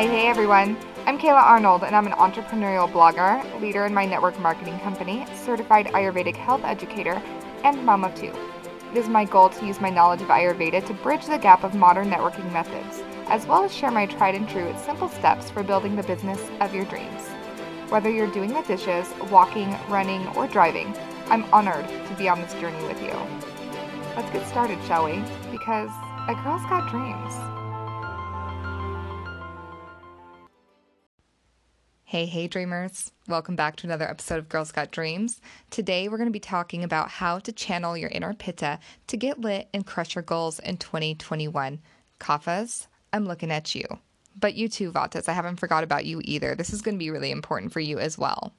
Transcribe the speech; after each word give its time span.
Hey, 0.00 0.06
hey 0.06 0.28
everyone. 0.28 0.78
I'm 1.04 1.18
Kayla 1.18 1.42
Arnold, 1.42 1.84
and 1.84 1.94
I'm 1.94 2.06
an 2.06 2.14
entrepreneurial 2.14 2.90
blogger, 2.90 3.60
leader 3.60 3.84
in 3.84 3.92
my 3.92 4.06
network 4.06 4.40
marketing 4.40 4.80
company, 4.80 5.26
certified 5.34 5.88
Ayurvedic 5.88 6.36
health 6.36 6.64
educator, 6.64 7.22
and 7.64 7.84
mom 7.84 8.04
of 8.04 8.14
two. 8.14 8.32
It 8.92 8.96
is 8.96 9.10
my 9.10 9.26
goal 9.26 9.50
to 9.50 9.66
use 9.66 9.78
my 9.78 9.90
knowledge 9.90 10.22
of 10.22 10.28
Ayurveda 10.28 10.86
to 10.86 10.94
bridge 10.94 11.26
the 11.26 11.36
gap 11.36 11.64
of 11.64 11.74
modern 11.74 12.08
networking 12.10 12.50
methods, 12.50 13.02
as 13.26 13.46
well 13.46 13.62
as 13.62 13.74
share 13.74 13.90
my 13.90 14.06
tried 14.06 14.36
and 14.36 14.48
true 14.48 14.74
simple 14.86 15.10
steps 15.10 15.50
for 15.50 15.62
building 15.62 15.96
the 15.96 16.02
business 16.04 16.48
of 16.62 16.74
your 16.74 16.86
dreams. 16.86 17.28
Whether 17.90 18.08
you're 18.08 18.32
doing 18.32 18.54
the 18.54 18.62
dishes, 18.62 19.06
walking, 19.30 19.76
running, 19.90 20.26
or 20.28 20.46
driving, 20.46 20.96
I'm 21.26 21.44
honored 21.52 21.86
to 21.86 22.14
be 22.16 22.26
on 22.26 22.40
this 22.40 22.54
journey 22.54 22.82
with 22.86 23.02
you. 23.02 23.12
Let's 24.16 24.32
get 24.32 24.48
started, 24.48 24.78
shall 24.86 25.04
we? 25.04 25.22
Because 25.50 25.90
a 26.26 26.40
girl's 26.42 26.62
got 26.62 26.88
dreams. 26.88 27.49
Hey, 32.10 32.26
hey, 32.26 32.48
dreamers. 32.48 33.12
Welcome 33.28 33.54
back 33.54 33.76
to 33.76 33.86
another 33.86 34.10
episode 34.10 34.40
of 34.40 34.48
Girls 34.48 34.72
Got 34.72 34.90
Dreams. 34.90 35.40
Today, 35.70 36.08
we're 36.08 36.16
going 36.16 36.26
to 36.26 36.32
be 36.32 36.40
talking 36.40 36.82
about 36.82 37.08
how 37.08 37.38
to 37.38 37.52
channel 37.52 37.96
your 37.96 38.10
inner 38.10 38.34
pitta 38.34 38.80
to 39.06 39.16
get 39.16 39.40
lit 39.40 39.68
and 39.72 39.86
crush 39.86 40.16
your 40.16 40.24
goals 40.24 40.58
in 40.58 40.76
2021. 40.76 41.78
Kaphas, 42.18 42.88
I'm 43.12 43.26
looking 43.26 43.52
at 43.52 43.76
you. 43.76 43.84
But 44.36 44.56
you 44.56 44.68
too, 44.68 44.90
Vatas, 44.90 45.28
I 45.28 45.34
haven't 45.34 45.60
forgot 45.60 45.84
about 45.84 46.04
you 46.04 46.20
either. 46.24 46.56
This 46.56 46.72
is 46.72 46.82
going 46.82 46.96
to 46.96 46.98
be 46.98 47.10
really 47.10 47.30
important 47.30 47.72
for 47.72 47.78
you 47.78 48.00
as 48.00 48.18
well. 48.18 48.54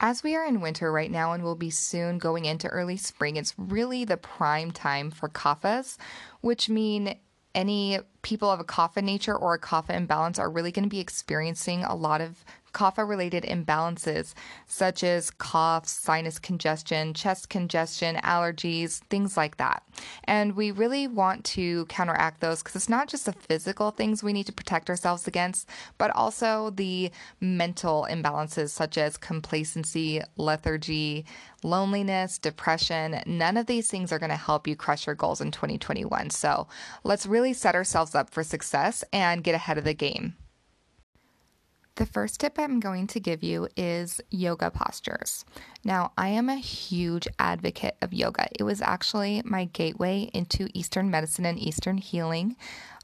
As 0.00 0.24
we 0.24 0.34
are 0.34 0.44
in 0.44 0.60
winter 0.60 0.90
right 0.90 1.12
now 1.12 1.34
and 1.34 1.44
we'll 1.44 1.54
be 1.54 1.70
soon 1.70 2.18
going 2.18 2.46
into 2.46 2.66
early 2.66 2.96
spring, 2.96 3.36
it's 3.36 3.54
really 3.56 4.04
the 4.04 4.16
prime 4.16 4.72
time 4.72 5.12
for 5.12 5.28
kaphas, 5.28 5.98
which 6.40 6.68
mean 6.68 7.16
any 7.54 7.98
people 8.22 8.50
of 8.50 8.60
a 8.60 8.64
kapha 8.64 9.02
nature 9.02 9.36
or 9.36 9.54
a 9.54 9.60
kapha 9.60 9.90
imbalance 9.90 10.38
are 10.38 10.50
really 10.50 10.72
going 10.72 10.84
to 10.84 10.88
be 10.88 11.00
experiencing 11.00 11.84
a 11.84 11.94
lot 11.94 12.20
of 12.20 12.44
kapha 12.74 13.08
related 13.08 13.44
imbalances 13.44 14.34
such 14.66 15.02
as 15.02 15.30
coughs, 15.30 15.90
sinus 15.90 16.38
congestion, 16.38 17.14
chest 17.14 17.48
congestion, 17.48 18.16
allergies, 18.16 18.98
things 19.08 19.36
like 19.36 19.56
that. 19.56 19.82
And 20.24 20.56
we 20.56 20.70
really 20.70 21.06
want 21.06 21.44
to 21.44 21.86
counteract 21.86 22.40
those 22.40 22.62
because 22.62 22.76
it's 22.76 22.88
not 22.88 23.08
just 23.08 23.26
the 23.26 23.32
physical 23.32 23.90
things 23.90 24.22
we 24.22 24.32
need 24.32 24.46
to 24.46 24.52
protect 24.52 24.90
ourselves 24.90 25.26
against, 25.26 25.68
but 25.96 26.10
also 26.14 26.70
the 26.70 27.10
mental 27.40 28.06
imbalances 28.10 28.70
such 28.70 28.98
as 28.98 29.16
complacency, 29.16 30.20
lethargy, 30.36 31.24
loneliness, 31.62 32.38
depression. 32.38 33.22
None 33.26 33.56
of 33.56 33.66
these 33.66 33.88
things 33.88 34.12
are 34.12 34.18
going 34.18 34.30
to 34.30 34.36
help 34.36 34.66
you 34.66 34.76
crush 34.76 35.06
your 35.06 35.14
goals 35.14 35.40
in 35.40 35.50
2021. 35.50 36.30
So 36.30 36.66
let's 37.04 37.26
really 37.26 37.52
set 37.52 37.74
ourselves 37.74 38.14
up 38.14 38.30
for 38.30 38.42
success 38.42 39.04
and 39.12 39.44
get 39.44 39.54
ahead 39.54 39.78
of 39.78 39.84
the 39.84 39.94
game. 39.94 40.34
The 41.96 42.06
first 42.06 42.40
tip 42.40 42.58
I'm 42.58 42.80
going 42.80 43.06
to 43.08 43.20
give 43.20 43.44
you 43.44 43.68
is 43.76 44.20
yoga 44.28 44.70
postures. 44.72 45.44
Now, 45.84 46.10
I 46.18 46.28
am 46.28 46.48
a 46.48 46.56
huge 46.56 47.28
advocate 47.38 47.96
of 48.02 48.12
yoga. 48.12 48.48
It 48.58 48.64
was 48.64 48.82
actually 48.82 49.42
my 49.44 49.66
gateway 49.66 50.28
into 50.34 50.68
Eastern 50.74 51.08
medicine 51.08 51.46
and 51.46 51.56
Eastern 51.56 51.98
healing. 51.98 52.56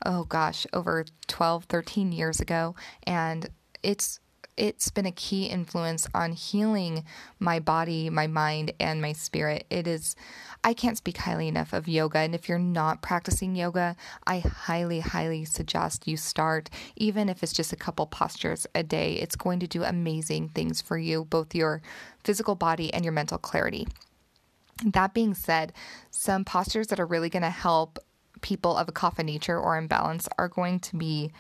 Oh 0.05 0.25
gosh, 0.25 0.67
over 0.73 1.05
12, 1.29 1.65
13 1.67 2.11
years 2.11 2.41
ago. 2.41 2.75
And 3.05 3.49
it's 3.85 4.19
it's 4.61 4.91
been 4.91 5.07
a 5.07 5.11
key 5.11 5.47
influence 5.47 6.07
on 6.15 6.33
healing 6.33 7.03
my 7.39 7.59
body, 7.59 8.11
my 8.11 8.27
mind, 8.27 8.75
and 8.79 9.01
my 9.01 9.15
spirit. 9.15 9.65
It 9.71 9.87
is, 9.87 10.15
I 10.63 10.75
can't 10.75 10.99
speak 10.99 11.17
highly 11.17 11.49
enough 11.49 11.73
of 11.73 11.89
yoga. 11.89 12.19
And 12.19 12.35
if 12.35 12.47
you're 12.47 12.59
not 12.59 13.01
practicing 13.01 13.57
yoga, 13.57 13.97
I 14.27 14.41
highly, 14.41 15.01
highly 15.01 15.47
suggest 15.47 16.07
you 16.07 16.19
start, 16.19 16.69
even 16.95 17.31
if 17.31 17.43
it's 17.43 17.55
just 17.55 17.73
a 17.73 17.77
couple 17.77 18.05
postures 18.05 18.67
a 18.75 18.83
day. 18.83 19.15
It's 19.15 19.35
going 19.35 19.61
to 19.61 19.67
do 19.67 19.83
amazing 19.83 20.51
things 20.51 20.83
for 20.83 20.99
you, 20.99 21.25
both 21.25 21.55
your 21.55 21.81
physical 22.23 22.55
body 22.55 22.93
and 22.93 23.03
your 23.03 23.13
mental 23.13 23.39
clarity. 23.39 23.89
That 24.85 25.15
being 25.15 25.33
said, 25.33 25.73
some 26.11 26.45
postures 26.45 26.89
that 26.89 27.01
are 27.01 27.07
really 27.07 27.31
going 27.31 27.45
to 27.45 27.51
help 27.51 27.99
people 28.43 28.77
of 28.77 28.91
a 28.91 28.93
kapha 28.93 29.25
nature 29.25 29.59
or 29.59 29.79
imbalance 29.79 30.29
are 30.37 30.49
going 30.49 30.81
to 30.81 30.97
be 30.97 31.33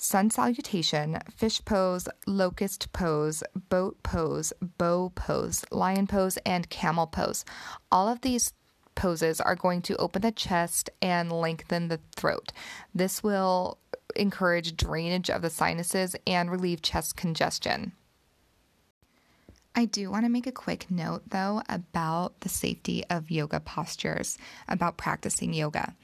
sun 0.00 0.30
salutation, 0.30 1.18
fish 1.36 1.62
pose, 1.64 2.08
locust 2.26 2.90
pose, 2.92 3.42
boat 3.68 4.02
pose, 4.02 4.52
bow 4.78 5.12
pose, 5.14 5.64
lion 5.70 6.06
pose, 6.06 6.38
and 6.38 6.70
camel 6.70 7.06
pose. 7.06 7.44
All 7.92 8.08
of 8.08 8.22
these 8.22 8.54
poses 8.94 9.40
are 9.40 9.54
going 9.54 9.82
to 9.82 9.96
open 9.96 10.22
the 10.22 10.32
chest 10.32 10.88
and 11.02 11.30
lengthen 11.30 11.88
the 11.88 12.00
throat. 12.16 12.50
This 12.94 13.22
will 13.22 13.78
encourage 14.16 14.76
drainage 14.76 15.28
of 15.28 15.42
the 15.42 15.50
sinuses 15.50 16.16
and 16.26 16.50
relieve 16.50 16.82
chest 16.82 17.16
congestion. 17.16 17.92
I 19.74 19.84
do 19.84 20.10
want 20.10 20.24
to 20.24 20.30
make 20.30 20.46
a 20.46 20.52
quick 20.52 20.90
note 20.90 21.22
though 21.28 21.62
about 21.68 22.40
the 22.40 22.48
safety 22.48 23.04
of 23.08 23.30
yoga 23.30 23.60
postures, 23.60 24.38
about 24.66 24.96
practicing 24.96 25.52
yoga. 25.52 25.94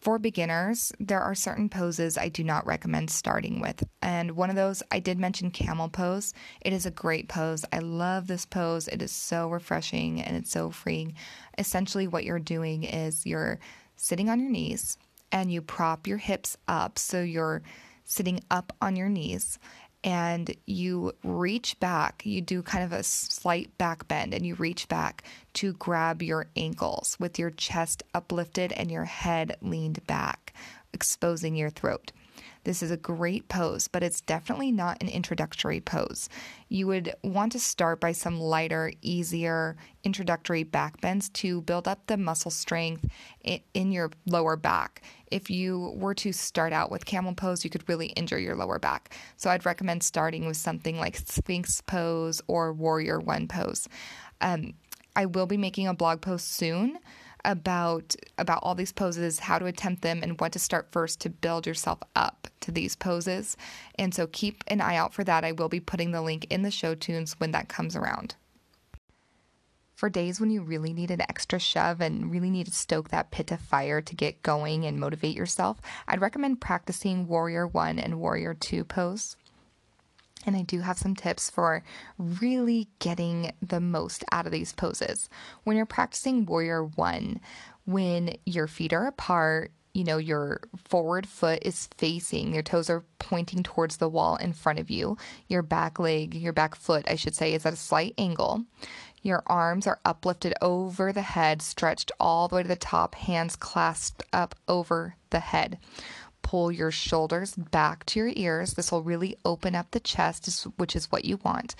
For 0.00 0.18
beginners, 0.18 0.92
there 1.00 1.20
are 1.20 1.34
certain 1.34 1.68
poses 1.68 2.16
I 2.16 2.28
do 2.28 2.44
not 2.44 2.66
recommend 2.66 3.10
starting 3.10 3.60
with. 3.60 3.82
And 4.00 4.32
one 4.32 4.48
of 4.48 4.54
those, 4.54 4.80
I 4.92 5.00
did 5.00 5.18
mention 5.18 5.50
camel 5.50 5.88
pose. 5.88 6.32
It 6.60 6.72
is 6.72 6.86
a 6.86 6.90
great 6.92 7.28
pose. 7.28 7.64
I 7.72 7.80
love 7.80 8.28
this 8.28 8.46
pose. 8.46 8.86
It 8.86 9.02
is 9.02 9.10
so 9.10 9.48
refreshing 9.48 10.22
and 10.22 10.36
it's 10.36 10.52
so 10.52 10.70
freeing. 10.70 11.14
Essentially, 11.58 12.06
what 12.06 12.24
you're 12.24 12.38
doing 12.38 12.84
is 12.84 13.26
you're 13.26 13.58
sitting 13.96 14.30
on 14.30 14.38
your 14.38 14.50
knees 14.50 14.98
and 15.32 15.52
you 15.52 15.60
prop 15.60 16.06
your 16.06 16.18
hips 16.18 16.56
up. 16.68 16.98
So 16.98 17.20
you're 17.20 17.62
sitting 18.04 18.40
up 18.50 18.72
on 18.80 18.94
your 18.94 19.08
knees 19.08 19.58
and 20.04 20.54
you 20.66 21.12
reach 21.24 21.78
back. 21.80 22.22
You 22.24 22.40
do 22.40 22.62
kind 22.62 22.84
of 22.84 22.92
a 22.92 23.02
slight 23.02 23.76
back 23.78 24.06
bend 24.08 24.32
and 24.32 24.46
you 24.46 24.54
reach 24.54 24.88
back 24.88 25.24
to 25.54 25.72
grab 25.74 26.22
your 26.22 26.46
ankles 26.56 27.16
with 27.18 27.38
your 27.38 27.50
chest 27.50 28.02
uplifted 28.14 28.72
and 28.72 28.90
your 28.90 29.04
head 29.04 29.56
leaned 29.60 30.06
back, 30.06 30.54
exposing 30.92 31.56
your 31.56 31.70
throat. 31.70 32.12
This 32.64 32.82
is 32.82 32.90
a 32.90 32.96
great 32.96 33.48
pose, 33.48 33.88
but 33.88 34.02
it's 34.02 34.20
definitely 34.20 34.70
not 34.72 35.02
an 35.02 35.08
introductory 35.08 35.80
pose. 35.80 36.28
You 36.68 36.86
would 36.88 37.14
want 37.22 37.52
to 37.52 37.58
start 37.58 38.00
by 38.00 38.12
some 38.12 38.38
lighter, 38.38 38.92
easier 39.00 39.76
introductory 40.04 40.64
back 40.64 41.00
bends 41.00 41.28
to 41.30 41.62
build 41.62 41.88
up 41.88 42.06
the 42.06 42.16
muscle 42.16 42.50
strength 42.50 43.06
in 43.42 43.92
your 43.92 44.10
lower 44.26 44.56
back. 44.56 45.02
If 45.30 45.50
you 45.50 45.94
were 45.96 46.14
to 46.16 46.32
start 46.32 46.72
out 46.72 46.90
with 46.90 47.06
camel 47.06 47.34
pose, 47.34 47.64
you 47.64 47.70
could 47.70 47.88
really 47.88 48.08
injure 48.08 48.38
your 48.38 48.56
lower 48.56 48.78
back. 48.78 49.16
So 49.36 49.50
I'd 49.50 49.66
recommend 49.66 50.02
starting 50.02 50.46
with 50.46 50.56
something 50.56 50.98
like 50.98 51.16
Sphinx 51.16 51.80
pose 51.80 52.42
or 52.48 52.72
Warrior 52.72 53.20
One 53.20 53.48
pose. 53.48 53.88
Um, 54.40 54.74
I 55.16 55.26
will 55.26 55.46
be 55.46 55.56
making 55.56 55.88
a 55.88 55.94
blog 55.94 56.20
post 56.20 56.52
soon 56.52 56.98
about 57.44 58.14
about 58.36 58.60
all 58.62 58.74
these 58.74 58.92
poses, 58.92 59.38
how 59.40 59.58
to 59.58 59.66
attempt 59.66 60.02
them, 60.02 60.20
and 60.22 60.40
what 60.40 60.52
to 60.52 60.58
start 60.58 60.92
first 60.92 61.20
to 61.20 61.30
build 61.30 61.66
yourself 61.66 61.98
up 62.14 62.48
to 62.60 62.72
these 62.72 62.96
poses. 62.96 63.56
And 63.96 64.14
so 64.14 64.26
keep 64.26 64.64
an 64.66 64.80
eye 64.80 64.96
out 64.96 65.14
for 65.14 65.24
that. 65.24 65.44
I 65.44 65.52
will 65.52 65.68
be 65.68 65.80
putting 65.80 66.10
the 66.10 66.22
link 66.22 66.46
in 66.50 66.62
the 66.62 66.70
show 66.70 66.94
tunes 66.94 67.34
when 67.38 67.52
that 67.52 67.68
comes 67.68 67.96
around. 67.96 68.34
For 69.94 70.08
days 70.08 70.38
when 70.38 70.50
you 70.50 70.62
really 70.62 70.92
need 70.92 71.10
an 71.10 71.22
extra 71.22 71.58
shove 71.58 72.00
and 72.00 72.30
really 72.30 72.50
need 72.50 72.66
to 72.66 72.72
stoke 72.72 73.08
that 73.08 73.32
pit 73.32 73.50
of 73.50 73.60
fire 73.60 74.00
to 74.00 74.14
get 74.14 74.44
going 74.44 74.84
and 74.84 75.00
motivate 75.00 75.34
yourself, 75.34 75.80
I'd 76.06 76.20
recommend 76.20 76.60
practicing 76.60 77.26
Warrior 77.26 77.66
1 77.66 77.98
and 77.98 78.20
Warrior 78.20 78.54
2 78.54 78.84
pose. 78.84 79.36
And 80.46 80.56
I 80.56 80.62
do 80.62 80.80
have 80.80 80.98
some 80.98 81.14
tips 81.14 81.50
for 81.50 81.82
really 82.16 82.88
getting 83.00 83.52
the 83.60 83.80
most 83.80 84.24
out 84.32 84.46
of 84.46 84.52
these 84.52 84.72
poses. 84.72 85.28
When 85.64 85.76
you're 85.76 85.86
practicing 85.86 86.46
Warrior 86.46 86.84
One, 86.84 87.40
when 87.84 88.36
your 88.46 88.66
feet 88.66 88.92
are 88.92 89.06
apart, 89.06 89.72
you 89.94 90.04
know, 90.04 90.18
your 90.18 90.60
forward 90.76 91.26
foot 91.26 91.60
is 91.62 91.88
facing, 91.96 92.54
your 92.54 92.62
toes 92.62 92.88
are 92.88 93.04
pointing 93.18 93.62
towards 93.62 93.96
the 93.96 94.08
wall 94.08 94.36
in 94.36 94.52
front 94.52 94.78
of 94.78 94.90
you. 94.90 95.16
Your 95.48 95.62
back 95.62 95.98
leg, 95.98 96.34
your 96.34 96.52
back 96.52 96.76
foot, 96.76 97.04
I 97.10 97.16
should 97.16 97.34
say, 97.34 97.52
is 97.52 97.66
at 97.66 97.72
a 97.72 97.76
slight 97.76 98.14
angle. 98.16 98.64
Your 99.22 99.42
arms 99.46 99.86
are 99.86 99.98
uplifted 100.04 100.54
over 100.62 101.12
the 101.12 101.22
head, 101.22 101.60
stretched 101.62 102.12
all 102.20 102.46
the 102.46 102.56
way 102.56 102.62
to 102.62 102.68
the 102.68 102.76
top, 102.76 103.16
hands 103.16 103.56
clasped 103.56 104.22
up 104.32 104.54
over 104.68 105.16
the 105.30 105.40
head 105.40 105.78
pull 106.48 106.72
your 106.72 106.90
shoulders 106.90 107.54
back 107.54 108.06
to 108.06 108.18
your 108.18 108.32
ears. 108.34 108.72
This 108.72 108.90
will 108.90 109.02
really 109.02 109.36
open 109.44 109.74
up 109.74 109.90
the 109.90 110.00
chest, 110.00 110.66
which 110.78 110.96
is 110.96 111.12
what 111.12 111.26
you 111.26 111.38
want. 111.44 111.74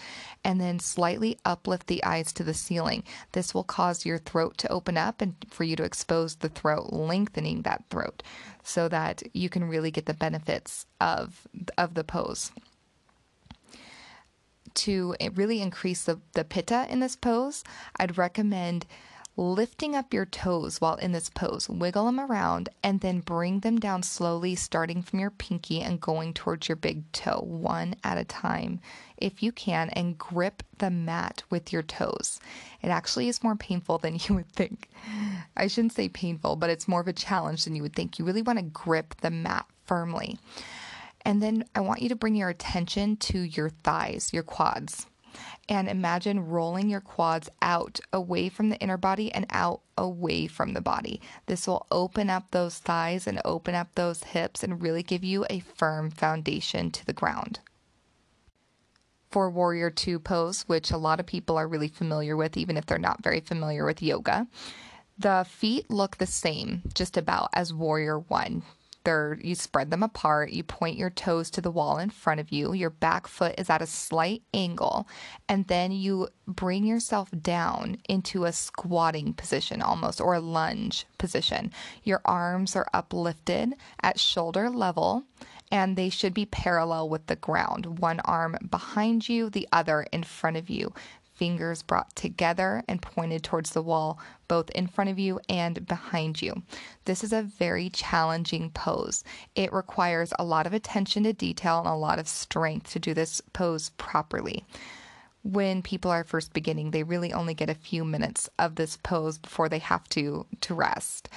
And 0.44 0.60
then 0.60 0.78
slightly 0.78 1.38
uplift 1.42 1.86
the 1.86 2.04
eyes 2.04 2.34
to 2.34 2.44
the 2.44 2.52
ceiling. 2.52 3.02
This 3.32 3.54
will 3.54 3.64
cause 3.64 4.04
your 4.04 4.18
throat 4.18 4.58
to 4.58 4.68
open 4.70 4.98
up 4.98 5.22
and 5.22 5.36
for 5.48 5.64
you 5.64 5.74
to 5.76 5.84
expose 5.84 6.34
the 6.34 6.50
throat, 6.50 6.92
lengthening 6.92 7.62
that 7.62 7.84
throat 7.88 8.22
so 8.62 8.88
that 8.88 9.22
you 9.32 9.48
can 9.48 9.64
really 9.64 9.90
get 9.90 10.04
the 10.04 10.12
benefits 10.12 10.84
of, 11.00 11.48
of 11.78 11.94
the 11.94 12.04
pose 12.04 12.52
to 14.74 15.14
really 15.34 15.60
increase 15.62 16.04
the, 16.04 16.20
the 16.34 16.44
pitta 16.44 16.86
in 16.88 17.00
this 17.00 17.16
pose, 17.16 17.64
I'd 17.96 18.16
recommend 18.16 18.86
lifting 19.38 19.94
up 19.94 20.12
your 20.12 20.26
toes 20.26 20.80
while 20.80 20.96
in 20.96 21.12
this 21.12 21.30
pose. 21.30 21.68
Wiggle 21.68 22.06
them 22.06 22.18
around 22.18 22.68
and 22.82 23.00
then 23.00 23.20
bring 23.20 23.60
them 23.60 23.78
down 23.78 24.02
slowly, 24.02 24.56
starting 24.56 25.00
from 25.00 25.20
your 25.20 25.30
pinky 25.30 25.80
and 25.80 26.00
going 26.00 26.34
towards 26.34 26.68
your 26.68 26.74
big 26.76 27.10
toe, 27.12 27.40
one 27.46 27.94
at 28.02 28.18
a 28.18 28.24
time, 28.24 28.80
if 29.16 29.40
you 29.40 29.52
can, 29.52 29.90
and 29.90 30.18
grip 30.18 30.64
the 30.78 30.90
mat 30.90 31.44
with 31.50 31.72
your 31.72 31.84
toes. 31.84 32.40
It 32.82 32.88
actually 32.88 33.28
is 33.28 33.44
more 33.44 33.54
painful 33.54 33.98
than 33.98 34.18
you 34.28 34.34
would 34.34 34.52
think. 34.52 34.90
I 35.56 35.68
shouldn't 35.68 35.92
say 35.92 36.08
painful, 36.08 36.56
but 36.56 36.70
it's 36.70 36.88
more 36.88 37.00
of 37.00 37.08
a 37.08 37.12
challenge 37.12 37.64
than 37.64 37.76
you 37.76 37.82
would 37.82 37.94
think. 37.94 38.18
You 38.18 38.24
really 38.24 38.42
want 38.42 38.58
to 38.58 38.64
grip 38.64 39.14
the 39.20 39.30
mat 39.30 39.66
firmly. 39.86 40.36
And 41.24 41.40
then 41.40 41.64
I 41.76 41.80
want 41.80 42.02
you 42.02 42.08
to 42.08 42.16
bring 42.16 42.34
your 42.34 42.48
attention 42.48 43.16
to 43.16 43.38
your 43.38 43.70
thighs, 43.70 44.32
your 44.32 44.42
quads 44.42 45.06
and 45.68 45.88
imagine 45.88 46.48
rolling 46.48 46.88
your 46.88 47.00
quads 47.00 47.48
out 47.62 48.00
away 48.12 48.48
from 48.48 48.68
the 48.68 48.78
inner 48.78 48.96
body 48.96 49.32
and 49.32 49.46
out 49.50 49.80
away 49.96 50.46
from 50.46 50.72
the 50.72 50.80
body. 50.80 51.20
This 51.46 51.66
will 51.66 51.86
open 51.90 52.30
up 52.30 52.50
those 52.50 52.78
thighs 52.78 53.26
and 53.26 53.40
open 53.44 53.74
up 53.74 53.88
those 53.94 54.24
hips 54.24 54.62
and 54.62 54.82
really 54.82 55.02
give 55.02 55.24
you 55.24 55.46
a 55.50 55.60
firm 55.60 56.10
foundation 56.10 56.90
to 56.92 57.06
the 57.06 57.12
ground. 57.12 57.60
For 59.30 59.50
Warrior 59.50 59.90
Two 59.90 60.18
pose, 60.18 60.62
which 60.62 60.90
a 60.90 60.96
lot 60.96 61.20
of 61.20 61.26
people 61.26 61.58
are 61.58 61.68
really 61.68 61.88
familiar 61.88 62.36
with, 62.36 62.56
even 62.56 62.76
if 62.76 62.86
they're 62.86 62.98
not 62.98 63.22
very 63.22 63.40
familiar 63.40 63.84
with 63.84 64.02
yoga, 64.02 64.46
the 65.18 65.44
feet 65.48 65.90
look 65.90 66.16
the 66.16 66.26
same, 66.26 66.82
just 66.94 67.16
about 67.16 67.50
as 67.52 67.74
Warrior 67.74 68.20
One 68.20 68.62
they're 69.08 69.38
you 69.42 69.54
spread 69.54 69.90
them 69.90 70.02
apart, 70.02 70.50
you 70.50 70.62
point 70.62 70.98
your 70.98 71.08
toes 71.08 71.48
to 71.48 71.62
the 71.62 71.70
wall 71.70 71.96
in 71.96 72.10
front 72.10 72.40
of 72.40 72.52
you, 72.52 72.74
your 72.74 72.90
back 72.90 73.26
foot 73.26 73.54
is 73.56 73.70
at 73.70 73.80
a 73.80 73.86
slight 73.86 74.42
angle, 74.52 75.08
and 75.48 75.66
then 75.68 75.92
you 75.92 76.28
bring 76.46 76.84
yourself 76.84 77.30
down 77.40 77.96
into 78.06 78.44
a 78.44 78.52
squatting 78.52 79.32
position 79.32 79.80
almost 79.80 80.20
or 80.20 80.34
a 80.34 80.40
lunge 80.40 81.06
position. 81.16 81.72
Your 82.04 82.20
arms 82.26 82.76
are 82.76 82.86
uplifted 82.92 83.72
at 84.02 84.20
shoulder 84.20 84.68
level 84.68 85.24
and 85.70 85.96
they 85.96 86.08
should 86.08 86.34
be 86.34 86.46
parallel 86.46 87.08
with 87.08 87.26
the 87.26 87.36
ground. 87.36 87.98
One 87.98 88.20
arm 88.20 88.56
behind 88.70 89.28
you, 89.28 89.50
the 89.50 89.68
other 89.72 90.06
in 90.12 90.22
front 90.22 90.56
of 90.56 90.70
you 90.70 90.92
fingers 91.38 91.82
brought 91.82 92.14
together 92.16 92.82
and 92.88 93.00
pointed 93.00 93.42
towards 93.44 93.70
the 93.70 93.82
wall, 93.82 94.18
both 94.48 94.68
in 94.70 94.88
front 94.88 95.08
of 95.08 95.18
you 95.18 95.40
and 95.48 95.86
behind 95.86 96.42
you. 96.42 96.62
This 97.04 97.22
is 97.22 97.32
a 97.32 97.42
very 97.42 97.88
challenging 97.88 98.70
pose. 98.70 99.24
It 99.54 99.72
requires 99.72 100.32
a 100.38 100.44
lot 100.44 100.66
of 100.66 100.74
attention 100.74 101.22
to 101.22 101.32
detail 101.32 101.78
and 101.78 101.88
a 101.88 101.94
lot 101.94 102.18
of 102.18 102.28
strength 102.28 102.90
to 102.92 102.98
do 102.98 103.14
this 103.14 103.40
pose 103.52 103.90
properly. 103.90 104.64
When 105.44 105.82
people 105.82 106.10
are 106.10 106.24
first 106.24 106.52
beginning, 106.52 106.90
they 106.90 107.04
really 107.04 107.32
only 107.32 107.54
get 107.54 107.70
a 107.70 107.74
few 107.74 108.04
minutes 108.04 108.50
of 108.58 108.74
this 108.74 108.98
pose 108.98 109.38
before 109.38 109.68
they 109.68 109.78
have 109.78 110.08
to 110.10 110.46
to 110.60 110.74
rest. 110.74 111.28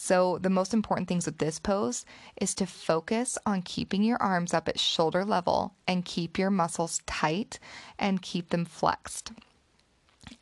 So, 0.00 0.38
the 0.38 0.48
most 0.48 0.72
important 0.72 1.08
things 1.08 1.26
with 1.26 1.38
this 1.38 1.58
pose 1.58 2.06
is 2.40 2.54
to 2.54 2.66
focus 2.66 3.36
on 3.44 3.62
keeping 3.62 4.04
your 4.04 4.22
arms 4.22 4.54
up 4.54 4.68
at 4.68 4.78
shoulder 4.78 5.24
level 5.24 5.74
and 5.88 6.04
keep 6.04 6.38
your 6.38 6.50
muscles 6.50 7.02
tight 7.04 7.58
and 7.98 8.22
keep 8.22 8.50
them 8.50 8.64
flexed. 8.64 9.32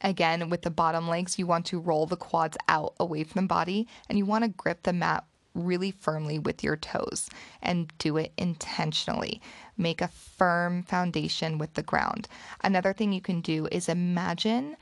Again, 0.01 0.49
with 0.51 0.63
the 0.63 0.71
bottom 0.71 1.09
legs, 1.09 1.39
you 1.39 1.47
want 1.47 1.67
to 1.67 1.81
roll 1.81 2.07
the 2.07 2.17
quads 2.17 2.57
out 2.69 2.95
away 2.99 3.25
from 3.25 3.43
the 3.43 3.49
body 3.49 3.89
and 4.09 4.19
you 4.19 4.27
want 4.27 4.45
to 4.45 4.51
grip 4.51 4.83
the 4.83 4.93
mat 4.93 5.25
really 5.55 5.91
firmly 5.91 6.39
with 6.39 6.63
your 6.63 6.77
toes 6.77 7.31
and 7.63 7.91
do 7.99 8.17
it 8.17 8.33
intentionally. 8.37 9.41
Make 9.77 10.01
a 10.01 10.09
firm 10.09 10.83
foundation 10.83 11.59
with 11.59 11.75
the 11.75 11.83
ground. 11.83 12.29
Another 12.63 12.93
thing 12.93 13.13
you 13.13 13.23
can 13.23 13.41
do 13.41 13.67
is 13.73 13.89
imagine 13.89 14.77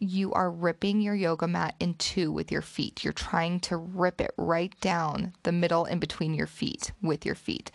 you 0.00 0.32
are 0.32 0.50
ripping 0.50 1.00
your 1.00 1.14
yoga 1.14 1.48
mat 1.48 1.74
in 1.80 1.94
two 1.94 2.30
with 2.30 2.52
your 2.52 2.62
feet. 2.62 3.02
You're 3.02 3.12
trying 3.12 3.60
to 3.60 3.76
rip 3.76 4.20
it 4.20 4.32
right 4.36 4.72
down 4.80 5.34
the 5.42 5.52
middle 5.52 5.84
in 5.84 5.98
between 5.98 6.34
your 6.34 6.46
feet 6.46 6.92
with 7.02 7.26
your 7.26 7.34
feet. 7.34 7.70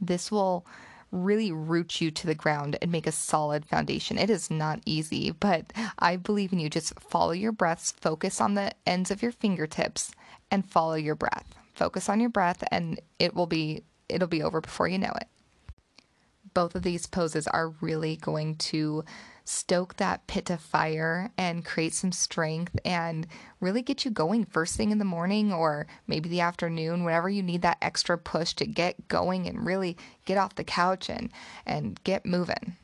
This 0.00 0.30
will 0.30 0.66
really 1.10 1.52
root 1.52 2.00
you 2.00 2.10
to 2.10 2.26
the 2.26 2.34
ground 2.34 2.76
and 2.82 2.92
make 2.92 3.06
a 3.06 3.12
solid 3.12 3.64
foundation. 3.64 4.18
It 4.18 4.30
is 4.30 4.50
not 4.50 4.80
easy, 4.84 5.30
but 5.30 5.72
I 5.98 6.16
believe 6.16 6.52
in 6.52 6.58
you. 6.58 6.68
Just 6.68 6.98
follow 7.00 7.32
your 7.32 7.52
breaths, 7.52 7.92
focus 7.92 8.40
on 8.40 8.54
the 8.54 8.72
ends 8.86 9.10
of 9.10 9.22
your 9.22 9.32
fingertips, 9.32 10.12
and 10.50 10.68
follow 10.68 10.94
your 10.94 11.14
breath. 11.14 11.54
Focus 11.74 12.08
on 12.08 12.20
your 12.20 12.30
breath, 12.30 12.64
and 12.70 13.00
it 13.18 13.34
will 13.34 13.46
be 13.46 13.82
it'll 14.08 14.28
be 14.28 14.42
over 14.42 14.60
before 14.60 14.88
you 14.88 14.98
know 14.98 15.12
it. 15.20 15.28
Both 16.54 16.74
of 16.74 16.82
these 16.82 17.06
poses 17.06 17.46
are 17.46 17.74
really 17.80 18.16
going 18.16 18.56
to 18.56 19.04
stoke 19.44 19.96
that 19.96 20.26
pit 20.26 20.50
of 20.50 20.60
fire 20.60 21.30
and 21.38 21.64
create 21.64 21.94
some 21.94 22.12
strength 22.12 22.78
and 22.84 23.26
really 23.60 23.80
get 23.80 24.04
you 24.04 24.10
going 24.10 24.44
first 24.44 24.76
thing 24.76 24.90
in 24.90 24.98
the 24.98 25.04
morning 25.04 25.52
or 25.52 25.86
maybe 26.06 26.28
the 26.28 26.40
afternoon, 26.40 27.02
whenever 27.02 27.30
you 27.30 27.42
need 27.42 27.62
that 27.62 27.78
extra 27.80 28.18
push 28.18 28.52
to 28.52 28.66
get 28.66 29.08
going 29.08 29.46
and 29.46 29.64
really 29.64 29.96
get 30.26 30.36
off 30.36 30.54
the 30.54 30.64
couch 30.64 31.08
and, 31.08 31.30
and 31.64 32.02
get 32.04 32.26
moving. 32.26 32.76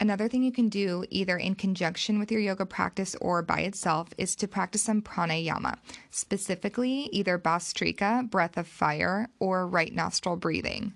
Another 0.00 0.28
thing 0.28 0.42
you 0.42 0.50
can 0.50 0.68
do, 0.68 1.04
either 1.08 1.38
in 1.38 1.54
conjunction 1.54 2.18
with 2.18 2.32
your 2.32 2.40
yoga 2.40 2.66
practice 2.66 3.14
or 3.20 3.42
by 3.42 3.60
itself, 3.60 4.08
is 4.18 4.34
to 4.36 4.48
practice 4.48 4.82
some 4.82 5.00
pranayama, 5.00 5.78
specifically 6.10 7.08
either 7.12 7.38
bhastrika, 7.38 8.28
breath 8.28 8.56
of 8.56 8.66
fire, 8.66 9.28
or 9.38 9.68
right 9.68 9.94
nostril 9.94 10.36
breathing. 10.36 10.92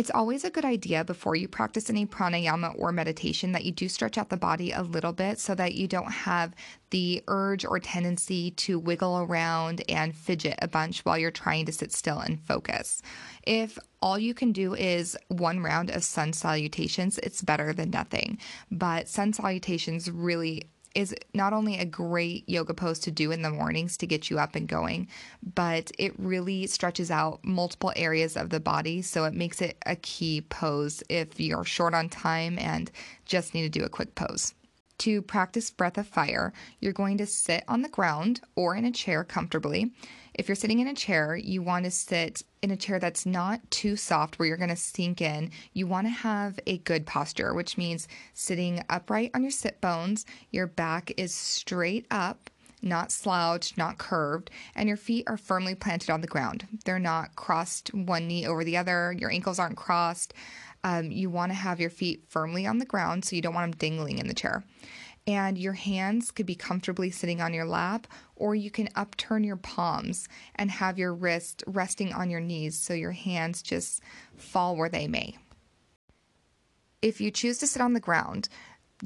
It's 0.00 0.10
always 0.10 0.44
a 0.44 0.50
good 0.50 0.64
idea 0.64 1.04
before 1.04 1.36
you 1.36 1.46
practice 1.46 1.90
any 1.90 2.06
pranayama 2.06 2.74
or 2.78 2.90
meditation 2.90 3.52
that 3.52 3.66
you 3.66 3.70
do 3.70 3.86
stretch 3.86 4.16
out 4.16 4.30
the 4.30 4.36
body 4.38 4.72
a 4.72 4.80
little 4.80 5.12
bit 5.12 5.38
so 5.38 5.54
that 5.54 5.74
you 5.74 5.86
don't 5.86 6.10
have 6.10 6.54
the 6.88 7.22
urge 7.28 7.66
or 7.66 7.78
tendency 7.78 8.52
to 8.52 8.78
wiggle 8.78 9.18
around 9.18 9.82
and 9.90 10.16
fidget 10.16 10.58
a 10.62 10.68
bunch 10.68 11.00
while 11.00 11.18
you're 11.18 11.30
trying 11.30 11.66
to 11.66 11.72
sit 11.72 11.92
still 11.92 12.18
and 12.18 12.40
focus. 12.40 13.02
If 13.46 13.78
all 14.00 14.18
you 14.18 14.32
can 14.32 14.52
do 14.52 14.74
is 14.74 15.18
one 15.28 15.60
round 15.60 15.90
of 15.90 16.02
sun 16.02 16.32
salutations, 16.32 17.18
it's 17.18 17.42
better 17.42 17.74
than 17.74 17.90
nothing. 17.90 18.38
But 18.70 19.06
sun 19.06 19.34
salutations 19.34 20.10
really 20.10 20.70
is 20.94 21.14
not 21.34 21.52
only 21.52 21.78
a 21.78 21.84
great 21.84 22.48
yoga 22.48 22.74
pose 22.74 22.98
to 23.00 23.10
do 23.10 23.30
in 23.30 23.42
the 23.42 23.50
mornings 23.50 23.96
to 23.98 24.06
get 24.06 24.30
you 24.30 24.38
up 24.38 24.54
and 24.54 24.68
going, 24.68 25.08
but 25.54 25.90
it 25.98 26.18
really 26.18 26.66
stretches 26.66 27.10
out 27.10 27.44
multiple 27.44 27.92
areas 27.96 28.36
of 28.36 28.50
the 28.50 28.60
body. 28.60 29.02
So 29.02 29.24
it 29.24 29.34
makes 29.34 29.60
it 29.62 29.76
a 29.86 29.96
key 29.96 30.40
pose 30.40 31.02
if 31.08 31.38
you're 31.40 31.64
short 31.64 31.94
on 31.94 32.08
time 32.08 32.58
and 32.58 32.90
just 33.24 33.54
need 33.54 33.62
to 33.62 33.78
do 33.78 33.84
a 33.84 33.88
quick 33.88 34.14
pose. 34.14 34.54
To 35.00 35.22
practice 35.22 35.70
breath 35.70 35.96
of 35.96 36.06
fire, 36.06 36.52
you're 36.78 36.92
going 36.92 37.16
to 37.16 37.26
sit 37.26 37.64
on 37.66 37.80
the 37.80 37.88
ground 37.88 38.42
or 38.54 38.76
in 38.76 38.84
a 38.84 38.90
chair 38.90 39.24
comfortably. 39.24 39.92
If 40.34 40.46
you're 40.46 40.54
sitting 40.54 40.78
in 40.78 40.88
a 40.88 40.94
chair, 40.94 41.34
you 41.34 41.62
want 41.62 41.86
to 41.86 41.90
sit 41.90 42.42
in 42.60 42.70
a 42.70 42.76
chair 42.76 42.98
that's 42.98 43.24
not 43.24 43.62
too 43.70 43.96
soft 43.96 44.38
where 44.38 44.46
you're 44.46 44.58
going 44.58 44.68
to 44.68 44.76
sink 44.76 45.22
in. 45.22 45.52
You 45.72 45.86
want 45.86 46.06
to 46.06 46.10
have 46.10 46.60
a 46.66 46.76
good 46.76 47.06
posture, 47.06 47.54
which 47.54 47.78
means 47.78 48.08
sitting 48.34 48.84
upright 48.90 49.30
on 49.32 49.40
your 49.40 49.50
sit 49.50 49.80
bones. 49.80 50.26
Your 50.50 50.66
back 50.66 51.14
is 51.16 51.34
straight 51.34 52.04
up, 52.10 52.50
not 52.82 53.10
slouched, 53.10 53.78
not 53.78 53.96
curved, 53.96 54.50
and 54.74 54.86
your 54.86 54.98
feet 54.98 55.24
are 55.26 55.38
firmly 55.38 55.74
planted 55.74 56.10
on 56.10 56.20
the 56.20 56.26
ground. 56.26 56.66
They're 56.84 56.98
not 56.98 57.36
crossed 57.36 57.94
one 57.94 58.28
knee 58.28 58.46
over 58.46 58.64
the 58.64 58.76
other. 58.76 59.14
Your 59.18 59.30
ankles 59.30 59.58
aren't 59.58 59.78
crossed. 59.78 60.34
Um, 60.82 61.10
you 61.10 61.28
want 61.28 61.50
to 61.50 61.56
have 61.56 61.80
your 61.80 61.90
feet 61.90 62.24
firmly 62.28 62.66
on 62.66 62.78
the 62.78 62.86
ground 62.86 63.24
so 63.24 63.36
you 63.36 63.42
don't 63.42 63.54
want 63.54 63.72
them 63.72 63.78
dangling 63.78 64.18
in 64.18 64.28
the 64.28 64.34
chair. 64.34 64.64
And 65.26 65.58
your 65.58 65.74
hands 65.74 66.30
could 66.30 66.46
be 66.46 66.54
comfortably 66.54 67.10
sitting 67.10 67.42
on 67.42 67.52
your 67.52 67.66
lap, 67.66 68.06
or 68.36 68.54
you 68.54 68.70
can 68.70 68.88
upturn 68.94 69.44
your 69.44 69.56
palms 69.56 70.26
and 70.56 70.70
have 70.70 70.98
your 70.98 71.14
wrist 71.14 71.62
resting 71.66 72.12
on 72.12 72.30
your 72.30 72.40
knees 72.40 72.78
so 72.78 72.94
your 72.94 73.12
hands 73.12 73.62
just 73.62 74.02
fall 74.34 74.76
where 74.76 74.88
they 74.88 75.06
may. 75.06 75.36
If 77.02 77.20
you 77.20 77.30
choose 77.30 77.58
to 77.58 77.66
sit 77.66 77.82
on 77.82 77.92
the 77.92 78.00
ground, 78.00 78.48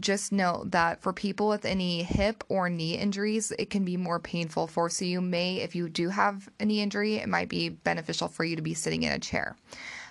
just 0.00 0.32
note 0.32 0.70
that 0.72 1.02
for 1.02 1.12
people 1.12 1.48
with 1.48 1.64
any 1.64 2.02
hip 2.02 2.44
or 2.48 2.68
knee 2.68 2.96
injuries, 2.96 3.52
it 3.58 3.70
can 3.70 3.84
be 3.84 3.96
more 3.96 4.18
painful 4.18 4.66
for. 4.66 4.88
So, 4.88 5.04
you 5.04 5.20
may, 5.20 5.56
if 5.56 5.74
you 5.74 5.88
do 5.88 6.08
have 6.08 6.48
a 6.60 6.64
knee 6.64 6.80
injury, 6.80 7.16
it 7.16 7.28
might 7.28 7.48
be 7.48 7.68
beneficial 7.68 8.28
for 8.28 8.44
you 8.44 8.56
to 8.56 8.62
be 8.62 8.74
sitting 8.74 9.02
in 9.02 9.12
a 9.12 9.18
chair. 9.18 9.56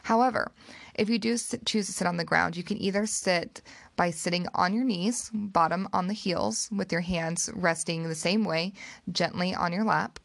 However, 0.03 0.51
if 0.95 1.09
you 1.09 1.17
do 1.17 1.37
choose 1.65 1.87
to 1.87 1.93
sit 1.93 2.07
on 2.07 2.17
the 2.17 2.25
ground, 2.25 2.55
you 2.55 2.63
can 2.63 2.81
either 2.81 3.05
sit 3.05 3.61
by 3.95 4.11
sitting 4.11 4.47
on 4.53 4.73
your 4.73 4.83
knees, 4.83 5.29
bottom 5.33 5.87
on 5.93 6.07
the 6.07 6.13
heels, 6.13 6.69
with 6.71 6.91
your 6.91 7.01
hands 7.01 7.49
resting 7.53 8.03
the 8.03 8.15
same 8.15 8.43
way, 8.43 8.73
gently 9.11 9.55
on 9.55 9.71
your 9.71 9.83
lap. 9.83 10.19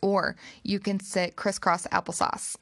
Or 0.00 0.36
you 0.62 0.78
can 0.78 1.00
sit 1.00 1.36
crisscross 1.36 1.86
applesauce, 1.88 2.56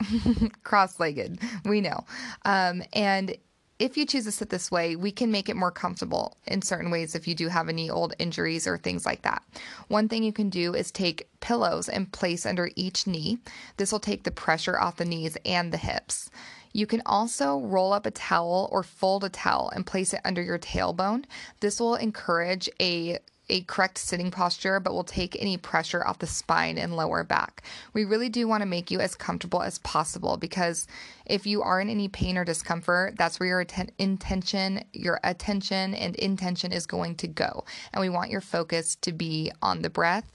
cross 0.63 0.99
legged, 0.99 1.39
we 1.65 1.81
know. 1.81 2.05
Um, 2.45 2.83
and 2.93 3.37
if 3.81 3.97
you 3.97 4.05
choose 4.05 4.27
to 4.27 4.31
sit 4.31 4.51
this 4.51 4.71
way, 4.71 4.95
we 4.95 5.11
can 5.11 5.33
make 5.33 5.49
it 5.49 5.57
more 5.57 5.71
comfortable 5.71 6.37
in 6.47 6.61
certain 6.61 6.91
ways 6.91 7.15
if 7.15 7.27
you 7.27 7.35
do 7.35 7.49
have 7.49 7.71
any 7.71 7.89
old 7.89 8.15
injuries 8.19 8.67
or 8.67 8.77
things 8.77 9.07
like 9.07 9.23
that. 9.23 9.43
One 9.89 10.07
thing 10.07 10.23
you 10.23 10.35
can 10.35 10.51
do 10.51 10.75
is 10.75 10.91
take 10.91 11.29
pillows 11.41 11.89
and 11.89 12.13
place 12.13 12.45
under 12.45 12.71
each 12.77 13.07
knee. 13.07 13.39
This 13.79 13.91
will 13.91 13.99
take 13.99 14.25
the 14.25 14.31
pressure 14.31 14.79
off 14.79 14.97
the 14.97 15.07
knees 15.07 15.39
and 15.47 15.73
the 15.73 15.79
hips. 15.79 16.31
You 16.75 16.87
can 16.87 17.03
also 17.07 17.59
roll 17.61 17.95
up 17.95 18.05
a 18.05 18.11
towel 18.11 18.69
or 18.71 18.83
fold 18.83 19.25
a 19.25 19.31
towel 19.31 19.73
and 19.75 19.87
place 19.87 20.13
it 20.13 20.21
under 20.27 20.43
your 20.43 20.59
tailbone. 20.59 21.25
This 21.61 21.81
will 21.81 21.97
encourage 21.97 22.69
a 22.81 23.19
a 23.51 23.63
correct 23.63 23.99
sitting 23.99 24.31
posture, 24.31 24.81
but 24.81 24.95
will 24.95 25.05
take 25.05 25.37
any 25.41 25.57
pressure 25.57 26.07
off 26.07 26.21
the 26.21 26.27
spine 26.27 26.79
and 26.79 26.97
lower 26.97 27.25
back. 27.25 27.63
We 27.93 28.05
really 28.05 28.29
do 28.29 28.49
want 28.49 28.63
to 28.63 28.67
make 28.67 28.91
you 28.91 29.01
as 29.01 29.15
comfortable 29.15 29.63
as 29.63 29.79
possible 29.79 30.37
because 30.37 30.87
if 31.27 31.47
you 31.47 31.63
are 31.63 31.81
in 31.81 31.91
any 31.91 32.09
pain 32.09 32.39
or 32.39 32.45
discomfort, 32.45 33.17
that's 33.19 33.39
where 33.39 33.49
your 33.49 33.61
atten- 33.61 33.93
intention, 33.99 34.85
your 34.93 35.21
attention 35.25 35.95
and 35.95 36.17
intention 36.17 36.73
is 36.73 36.87
going 36.87 37.17
to 37.17 37.27
go. 37.27 37.65
And 37.93 38.01
we 38.01 38.09
want 38.09 38.31
your 38.31 38.41
focus 38.41 38.97
to 38.97 39.13
be 39.13 39.53
on 39.61 39.83
the 39.83 39.91
breath 39.91 40.31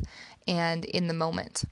and 0.48 0.86
in 0.86 1.08
the 1.08 1.14
moment 1.14 1.64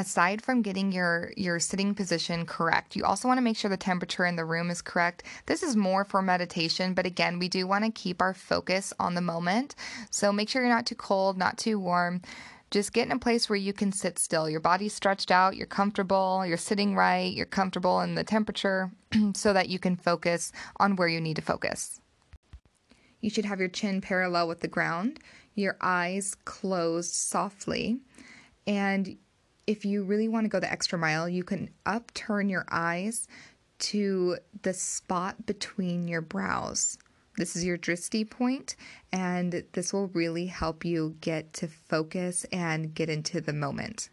aside 0.00 0.42
from 0.42 0.62
getting 0.62 0.90
your 0.90 1.32
your 1.36 1.60
sitting 1.60 1.94
position 1.94 2.46
correct 2.46 2.96
you 2.96 3.04
also 3.04 3.28
want 3.28 3.38
to 3.38 3.42
make 3.42 3.56
sure 3.56 3.68
the 3.68 3.76
temperature 3.76 4.24
in 4.24 4.34
the 4.34 4.44
room 4.44 4.70
is 4.70 4.80
correct. 4.80 5.22
This 5.46 5.62
is 5.62 5.76
more 5.76 6.04
for 6.04 6.22
meditation 6.22 6.94
but 6.94 7.06
again 7.06 7.38
we 7.38 7.48
do 7.48 7.66
want 7.66 7.84
to 7.84 7.90
keep 7.90 8.20
our 8.20 8.34
focus 8.34 8.92
on 8.98 9.14
the 9.14 9.20
moment. 9.20 9.76
So 10.10 10.32
make 10.32 10.48
sure 10.48 10.62
you're 10.62 10.74
not 10.74 10.86
too 10.86 10.94
cold 10.94 11.36
not 11.38 11.58
too 11.58 11.78
warm. 11.78 12.22
Just 12.70 12.92
get 12.92 13.06
in 13.06 13.12
a 13.12 13.18
place 13.18 13.50
where 13.50 13.58
you 13.58 13.72
can 13.72 13.92
sit 13.92 14.18
still. 14.18 14.48
Your 14.48 14.60
body's 14.60 14.94
stretched 14.94 15.30
out 15.30 15.56
you're 15.56 15.66
comfortable 15.66 16.44
you're 16.46 16.56
sitting 16.56 16.96
right 16.96 17.32
you're 17.32 17.46
comfortable 17.46 18.00
in 18.00 18.14
the 18.14 18.24
temperature 18.24 18.90
so 19.34 19.52
that 19.52 19.68
you 19.68 19.78
can 19.78 19.96
focus 19.96 20.50
on 20.78 20.96
where 20.96 21.08
you 21.08 21.20
need 21.20 21.36
to 21.36 21.42
focus. 21.42 22.00
You 23.20 23.28
should 23.28 23.44
have 23.44 23.60
your 23.60 23.68
chin 23.68 24.00
parallel 24.00 24.48
with 24.48 24.60
the 24.60 24.68
ground 24.68 25.20
your 25.54 25.76
eyes 25.80 26.34
closed 26.44 27.14
softly 27.14 28.00
and 28.66 29.16
if 29.70 29.84
you 29.84 30.02
really 30.02 30.26
want 30.26 30.44
to 30.44 30.48
go 30.48 30.58
the 30.58 30.70
extra 30.70 30.98
mile, 30.98 31.28
you 31.28 31.44
can 31.44 31.70
upturn 31.86 32.48
your 32.48 32.64
eyes 32.72 33.28
to 33.78 34.36
the 34.62 34.74
spot 34.74 35.46
between 35.46 36.08
your 36.08 36.20
brows. 36.20 36.98
This 37.36 37.54
is 37.54 37.64
your 37.64 37.78
drishti 37.78 38.28
point, 38.28 38.74
and 39.12 39.62
this 39.72 39.92
will 39.92 40.08
really 40.08 40.46
help 40.46 40.84
you 40.84 41.14
get 41.20 41.52
to 41.54 41.68
focus 41.68 42.44
and 42.50 42.92
get 42.92 43.08
into 43.08 43.40
the 43.40 43.52
moment. 43.52 44.08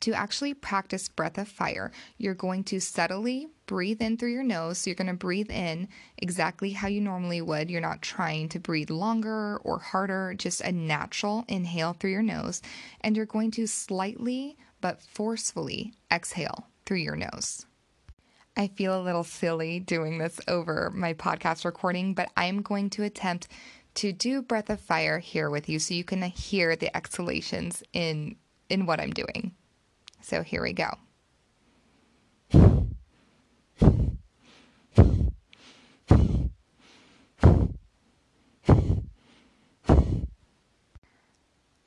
To 0.00 0.12
actually 0.12 0.52
practice 0.52 1.08
breath 1.08 1.38
of 1.38 1.48
fire, 1.48 1.90
you're 2.18 2.34
going 2.34 2.62
to 2.64 2.78
subtly 2.78 3.48
breathe 3.64 4.02
in 4.02 4.18
through 4.18 4.32
your 4.32 4.42
nose. 4.42 4.78
So 4.78 4.90
you're 4.90 4.96
going 4.96 5.06
to 5.06 5.14
breathe 5.14 5.50
in 5.50 5.88
exactly 6.18 6.72
how 6.72 6.88
you 6.88 7.00
normally 7.00 7.40
would. 7.40 7.70
You're 7.70 7.80
not 7.80 8.02
trying 8.02 8.50
to 8.50 8.60
breathe 8.60 8.90
longer 8.90 9.56
or 9.58 9.78
harder, 9.78 10.34
just 10.36 10.60
a 10.60 10.72
natural 10.72 11.44
inhale 11.48 11.94
through 11.94 12.10
your 12.10 12.20
nose. 12.20 12.60
And 13.00 13.16
you're 13.16 13.26
going 13.26 13.52
to 13.52 13.66
slightly 13.66 14.58
but 14.82 15.00
forcefully 15.00 15.94
exhale 16.10 16.66
through 16.84 16.98
your 16.98 17.16
nose. 17.16 17.64
I 18.54 18.66
feel 18.68 19.00
a 19.00 19.02
little 19.02 19.24
silly 19.24 19.80
doing 19.80 20.18
this 20.18 20.38
over 20.46 20.92
my 20.94 21.14
podcast 21.14 21.64
recording, 21.64 22.12
but 22.12 22.30
I'm 22.36 22.60
going 22.60 22.90
to 22.90 23.04
attempt 23.04 23.48
to 23.94 24.12
do 24.12 24.42
breath 24.42 24.68
of 24.68 24.80
fire 24.80 25.18
here 25.18 25.48
with 25.48 25.70
you 25.70 25.78
so 25.78 25.94
you 25.94 26.04
can 26.04 26.20
hear 26.22 26.76
the 26.76 26.94
exhalations 26.94 27.82
in 27.94 28.36
in 28.68 28.84
what 28.84 29.00
I'm 29.00 29.12
doing. 29.12 29.52
So 30.20 30.42
here 30.42 30.62
we 30.62 30.72
go. 30.72 30.98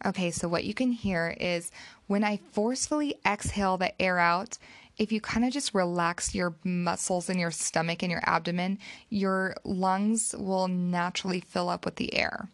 Okay, 0.05 0.29
so 0.29 0.47
what 0.47 0.65
you 0.65 0.75
can 0.75 0.91
hear 0.91 1.35
is 1.39 1.71
when 2.05 2.23
I 2.23 2.37
forcefully 2.51 3.15
exhale 3.25 3.77
the 3.77 3.99
air 3.99 4.19
out, 4.19 4.59
if 4.97 5.11
you 5.11 5.19
kind 5.19 5.43
of 5.43 5.51
just 5.51 5.73
relax 5.73 6.35
your 6.35 6.55
muscles 6.63 7.27
in 7.27 7.39
your 7.39 7.49
stomach 7.49 8.03
and 8.03 8.11
your 8.11 8.21
abdomen, 8.23 8.77
your 9.09 9.55
lungs 9.63 10.35
will 10.37 10.67
naturally 10.67 11.39
fill 11.41 11.69
up 11.69 11.85
with 11.85 11.95
the 11.95 12.13
air. 12.13 12.49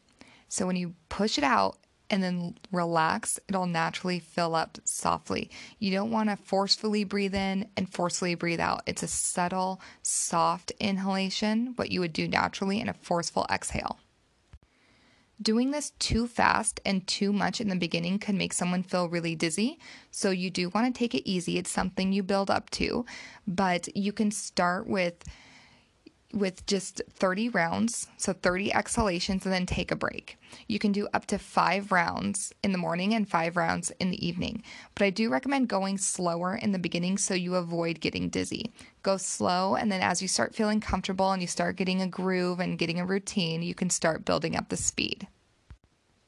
So 0.48 0.66
when 0.66 0.78
you 0.78 0.96
push 1.10 1.38
it 1.38 1.44
out 1.44 1.78
and 2.10 2.24
then 2.24 2.56
relax, 2.72 3.38
it'll 3.50 3.68
naturally 3.68 4.20
fill 4.20 4.56
up 4.56 4.78
softly. 4.86 5.52
You 5.78 5.92
don't 5.92 6.12
want 6.12 6.30
to 6.30 6.38
forcefully 6.38 7.04
breathe 7.04 7.36
in 7.36 7.70
and 7.76 7.90
forcefully 7.90 8.36
breathe 8.36 8.60
out. 8.62 8.84
It's 8.86 9.04
a 9.04 9.08
subtle, 9.08 9.82
soft 10.04 10.72
inhalation, 10.80 11.74
what 11.76 11.92
you 11.92 12.00
would 12.00 12.14
do 12.14 12.28
naturally, 12.28 12.80
and 12.80 12.90
a 12.90 12.94
forceful 12.94 13.46
exhale. 13.52 14.00
Doing 15.42 15.72
this 15.72 15.92
too 15.98 16.28
fast 16.28 16.80
and 16.86 17.08
too 17.08 17.34
much 17.34 17.62
in 17.62 17.70
the 17.70 17.76
beginning 17.76 18.20
can 18.20 18.38
make 18.38 18.54
someone 18.54 18.84
feel 18.84 19.10
really 19.10 19.36
dizzy. 19.36 19.80
So 20.12 20.30
you 20.30 20.52
do 20.52 20.70
want 20.70 20.94
to 20.94 20.98
take 20.98 21.16
it 21.16 21.28
easy. 21.28 21.58
It's 21.58 21.72
something 21.72 22.14
you 22.14 22.22
build 22.22 22.52
up 22.52 22.70
to, 22.72 23.06
but 23.48 23.96
you 23.96 24.12
can 24.12 24.30
start 24.30 24.88
with 24.88 25.24
with 26.34 26.66
just 26.66 27.02
30 27.14 27.50
rounds, 27.50 28.08
so 28.18 28.34
30 28.34 28.74
exhalations, 28.74 29.46
and 29.46 29.54
then 29.54 29.66
take 29.66 29.92
a 29.92 29.96
break. 29.96 30.38
You 30.68 30.80
can 30.80 30.92
do 30.92 31.08
up 31.14 31.26
to 31.28 31.38
five 31.38 31.92
rounds 31.92 32.54
in 32.64 32.72
the 32.72 32.78
morning 32.78 33.14
and 33.14 33.30
five 33.30 33.56
rounds 33.56 33.92
in 34.00 34.12
the 34.12 34.26
evening. 34.26 34.64
But 34.96 35.06
I 35.06 35.10
do 35.10 35.30
recommend 35.30 35.68
going 35.68 35.98
slower 35.98 36.56
in 36.56 36.72
the 36.72 36.80
beginning 36.80 37.18
so 37.18 37.34
you 37.34 37.56
avoid 37.56 38.00
getting 38.00 38.30
dizzy. 38.30 38.72
Go 39.04 39.18
slow, 39.18 39.76
and 39.76 39.92
then 39.92 40.02
as 40.02 40.22
you 40.22 40.28
start 40.28 40.56
feeling 40.56 40.80
comfortable 40.80 41.32
and 41.32 41.42
you 41.42 41.48
start 41.48 41.76
getting 41.76 42.02
a 42.02 42.08
groove 42.08 42.60
and 42.60 42.78
getting 42.78 43.00
a 43.00 43.06
routine, 43.06 43.62
you 43.62 43.76
can 43.76 43.90
start 43.90 44.26
building 44.26 44.56
up 44.56 44.70
the 44.70 44.78
speed. 44.78 45.28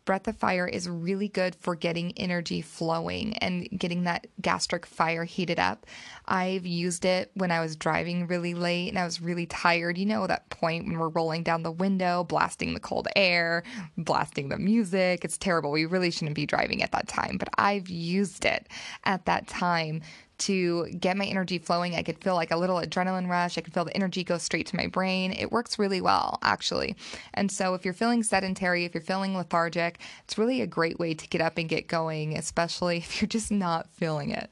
Breath 0.05 0.27
of 0.27 0.37
Fire 0.37 0.67
is 0.67 0.89
really 0.89 1.27
good 1.27 1.55
for 1.55 1.75
getting 1.75 2.11
energy 2.17 2.61
flowing 2.61 3.37
and 3.37 3.67
getting 3.77 4.03
that 4.03 4.27
gastric 4.41 4.85
fire 4.85 5.23
heated 5.23 5.59
up. 5.59 5.85
I've 6.25 6.65
used 6.65 7.05
it 7.05 7.31
when 7.35 7.51
I 7.51 7.59
was 7.61 7.75
driving 7.75 8.27
really 8.27 8.53
late 8.53 8.89
and 8.89 8.99
I 8.99 9.05
was 9.05 9.21
really 9.21 9.45
tired. 9.45 9.97
You 9.97 10.05
know, 10.05 10.27
that 10.27 10.49
point 10.49 10.85
when 10.85 10.97
we're 10.97 11.09
rolling 11.09 11.43
down 11.43 11.63
the 11.63 11.71
window, 11.71 12.23
blasting 12.23 12.73
the 12.73 12.79
cold 12.79 13.07
air, 13.15 13.63
blasting 13.97 14.49
the 14.49 14.57
music. 14.57 15.23
It's 15.23 15.37
terrible. 15.37 15.71
We 15.71 15.85
really 15.85 16.11
shouldn't 16.11 16.35
be 16.35 16.45
driving 16.45 16.83
at 16.83 16.91
that 16.91 17.07
time, 17.07 17.37
but 17.37 17.49
I've 17.57 17.89
used 17.89 18.45
it 18.45 18.67
at 19.05 19.25
that 19.25 19.47
time 19.47 20.01
to 20.39 20.87
get 20.99 21.17
my 21.17 21.25
energy 21.25 21.57
flowing. 21.57 21.95
I 21.95 22.03
could 22.03 22.23
feel 22.23 22.35
like 22.35 22.51
a 22.51 22.57
little 22.57 22.77
adrenaline 22.77 23.29
rush. 23.29 23.57
I 23.57 23.61
could 23.61 23.73
feel 23.73 23.85
the 23.85 23.95
energy 23.95 24.23
go 24.23 24.37
straight 24.37 24.67
to 24.67 24.75
my 24.75 24.87
brain. 24.87 25.31
It 25.33 25.51
works 25.51 25.79
really 25.79 26.01
well, 26.01 26.39
actually. 26.41 26.95
And 27.33 27.51
so, 27.51 27.73
if 27.73 27.85
you're 27.85 27.93
feeling 27.93 28.23
sedentary, 28.23 28.85
if 28.85 28.93
you're 28.93 29.01
feeling 29.01 29.35
lethargic, 29.35 29.99
it's 30.23 30.37
really 30.37 30.61
a 30.61 30.67
great 30.67 30.99
way 30.99 31.13
to 31.13 31.27
get 31.27 31.41
up 31.41 31.57
and 31.57 31.67
get 31.69 31.87
going, 31.87 32.37
especially 32.37 32.97
if 33.03 33.21
you're 33.21 33.27
just 33.27 33.51
not 33.51 33.89
feeling 33.91 34.31
it. 34.31 34.49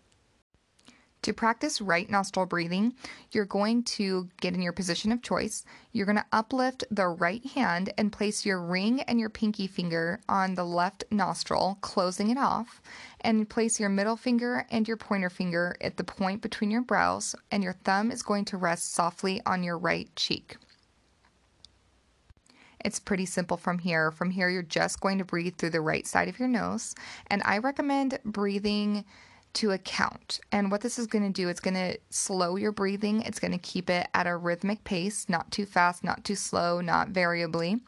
To 1.24 1.34
practice 1.34 1.80
right 1.80 2.10
nostril 2.10 2.48
breathing, 2.48 2.96
you're 3.32 3.46
going 3.46 3.84
to 3.84 4.28
get 4.40 4.56
in 4.56 4.62
your 4.64 4.74
position 4.74 5.12
of 5.12 5.22
choice. 5.22 5.64
You're 5.92 6.08
going 6.08 6.18
to 6.18 6.26
uplift 6.32 6.84
the 6.90 7.08
right 7.08 7.46
hand 7.46 7.94
and 7.96 8.12
place 8.12 8.44
your 8.44 8.60
ring 8.60 9.02
and 9.02 9.20
your 9.20 9.30
pinky 9.30 9.68
finger 9.68 10.20
on 10.28 10.56
the 10.56 10.64
left 10.64 11.04
nostril, 11.12 11.78
closing 11.82 12.32
it 12.32 12.40
off, 12.40 12.82
and 13.20 13.48
place 13.48 13.80
your 13.80 13.90
middle 13.90 14.18
finger 14.18 14.66
and 14.72 14.88
your 14.88 14.98
pointer 14.98 15.30
finger 15.30 15.78
at 15.80 15.98
the 15.98 16.04
point 16.04 16.42
between 16.42 16.72
your 16.72 16.82
brows, 16.82 17.36
and 17.52 17.64
your 17.64 17.74
thumb 17.74 18.10
is 18.10 18.24
going 18.24 18.46
to 18.46 18.58
rest 18.58 18.92
softly 18.92 19.42
on 19.46 19.62
your 19.62 19.78
right 19.78 20.10
cheek. 20.16 20.58
It's 22.84 23.00
pretty 23.00 23.28
simple 23.28 23.58
from 23.58 23.78
here. 23.78 24.10
From 24.10 24.32
here, 24.32 24.50
you're 24.50 24.64
just 24.64 25.00
going 25.02 25.20
to 25.20 25.26
breathe 25.26 25.58
through 25.58 25.70
the 25.70 25.82
right 25.82 26.08
side 26.08 26.30
of 26.30 26.40
your 26.40 26.48
nose, 26.48 26.96
and 27.28 27.44
I 27.46 27.60
recommend 27.60 28.18
breathing 28.26 29.06
to 29.54 29.72
a 29.72 29.78
count. 29.78 30.40
And 30.52 30.72
what 30.72 30.82
this 30.82 30.98
is 30.98 31.08
going 31.08 31.24
to 31.24 31.42
do, 31.42 31.50
it's 31.50 31.60
going 31.60 31.74
to 31.74 31.98
slow 32.10 32.56
your 32.56 32.72
breathing. 32.72 33.22
It's 33.24 33.40
going 33.40 33.52
to 33.52 33.58
keep 33.58 33.90
it 33.90 34.08
at 34.14 34.28
a 34.28 34.36
rhythmic 34.38 34.84
pace, 34.84 35.28
not 35.28 35.52
too 35.52 35.66
fast, 35.66 36.04
not 36.04 36.24
too 36.24 36.36
slow, 36.36 36.82
not 36.82 37.10
variably. 37.10 37.82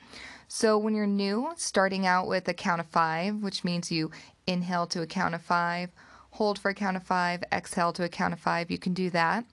So 0.47 0.77
when 0.77 0.93
you're 0.93 1.07
new, 1.07 1.51
starting 1.55 2.05
out 2.05 2.27
with 2.27 2.47
a 2.47 2.53
count 2.53 2.81
of 2.81 2.87
five, 2.87 3.41
which 3.41 3.63
means 3.63 3.91
you 3.91 4.11
inhale 4.45 4.85
to 4.87 5.01
a 5.01 5.07
count 5.07 5.35
of 5.35 5.41
five, 5.41 5.89
hold 6.31 6.59
for 6.59 6.69
a 6.69 6.75
count 6.75 6.97
of 6.97 7.03
five, 7.03 7.43
exhale 7.51 7.93
to 7.93 8.03
a 8.03 8.09
count 8.09 8.33
of 8.33 8.39
five, 8.39 8.69
you 8.69 8.77
can 8.77 8.93
do 8.93 9.09
that. 9.11 9.45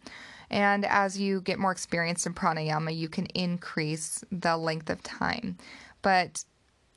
And 0.50 0.85
as 0.85 1.19
you 1.19 1.40
get 1.43 1.59
more 1.59 1.71
experience 1.71 2.26
in 2.26 2.35
pranayama, 2.35 2.95
you 2.95 3.09
can 3.09 3.26
increase 3.26 4.25
the 4.33 4.57
length 4.57 4.90
of 4.90 5.02
time. 5.02 5.57
But 6.02 6.45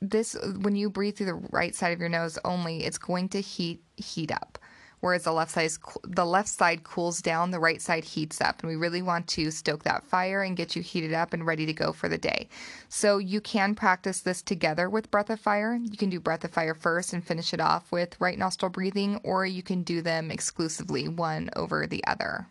this 0.00 0.36
when 0.60 0.76
you 0.76 0.90
breathe 0.90 1.16
through 1.16 1.26
the 1.26 1.34
right 1.34 1.74
side 1.74 1.92
of 1.92 2.00
your 2.00 2.08
nose 2.08 2.38
only, 2.44 2.84
it's 2.84 2.98
going 2.98 3.28
to 3.30 3.40
heat 3.40 3.80
heat 3.96 4.32
up 4.32 4.58
whereas 5.04 5.24
the 5.24 5.32
left 5.32 5.50
side 5.50 5.70
the 6.04 6.24
left 6.24 6.48
side 6.48 6.82
cools 6.82 7.20
down, 7.20 7.50
the 7.50 7.60
right 7.60 7.82
side 7.82 8.04
heats 8.04 8.40
up, 8.40 8.60
and 8.62 8.70
we 8.70 8.74
really 8.74 9.02
want 9.02 9.28
to 9.28 9.50
stoke 9.50 9.82
that 9.82 10.02
fire 10.02 10.42
and 10.42 10.56
get 10.56 10.74
you 10.74 10.80
heated 10.80 11.12
up 11.12 11.34
and 11.34 11.46
ready 11.46 11.66
to 11.66 11.74
go 11.74 11.92
for 11.92 12.08
the 12.08 12.16
day. 12.16 12.48
So 12.88 13.18
you 13.18 13.42
can 13.42 13.74
practice 13.74 14.20
this 14.20 14.40
together 14.40 14.88
with 14.88 15.10
breath 15.10 15.28
of 15.28 15.38
fire. 15.38 15.74
You 15.74 15.98
can 15.98 16.08
do 16.08 16.20
breath 16.20 16.42
of 16.42 16.52
fire 16.52 16.72
first 16.72 17.12
and 17.12 17.22
finish 17.22 17.52
it 17.52 17.60
off 17.60 17.92
with 17.92 18.18
right 18.18 18.38
nostril 18.38 18.70
breathing, 18.70 19.20
or 19.24 19.44
you 19.44 19.62
can 19.62 19.82
do 19.82 20.00
them 20.00 20.30
exclusively 20.30 21.06
one 21.06 21.50
over 21.54 21.86
the 21.86 22.02
other. 22.06 22.48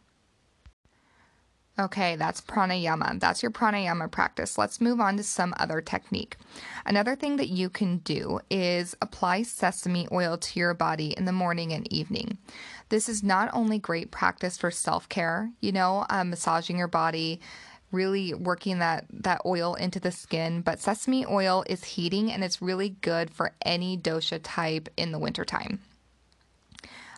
Okay, 1.80 2.16
that's 2.16 2.40
pranayama. 2.40 3.20
That's 3.20 3.42
your 3.42 3.52
pranayama 3.52 4.12
practice. 4.12 4.60
Let's 4.60 4.80
move 4.80 5.00
on 5.00 5.18
to 5.18 5.24
some 5.24 5.56
other 5.58 5.82
technique. 5.82 6.38
Another 6.86 7.16
thing 7.16 7.38
that 7.38 7.50
you 7.50 7.68
can 7.68 7.98
do 8.00 8.42
is 8.52 8.96
apply 9.02 9.42
sesame 9.42 10.08
oil 10.12 10.38
to 10.38 10.60
your 10.60 10.76
body 10.76 11.16
in 11.18 11.26
the 11.26 11.32
morning 11.32 11.74
and 11.74 11.92
evening. 11.92 12.38
This 12.90 13.10
is 13.10 13.24
not 13.24 13.50
only 13.54 13.80
great 13.80 14.12
practice 14.12 14.56
for 14.56 14.70
self 14.70 15.10
care, 15.10 15.50
you 15.62 15.72
know, 15.72 16.06
uh, 16.12 16.24
massaging 16.24 16.78
your 16.78 16.88
body, 16.88 17.42
really 17.92 18.36
working 18.36 18.78
that, 18.78 19.06
that 19.12 19.42
oil 19.44 19.74
into 19.74 20.00
the 20.00 20.12
skin. 20.12 20.62
But 20.62 20.80
sesame 20.80 21.26
oil 21.26 21.64
is 21.68 21.84
heating 21.84 22.32
and 22.32 22.44
it's 22.44 22.62
really 22.62 22.90
good 22.90 23.32
for 23.32 23.52
any 23.66 23.98
dosha 23.98 24.40
type 24.44 24.90
in 24.96 25.12
the 25.12 25.20
wintertime. 25.20 25.80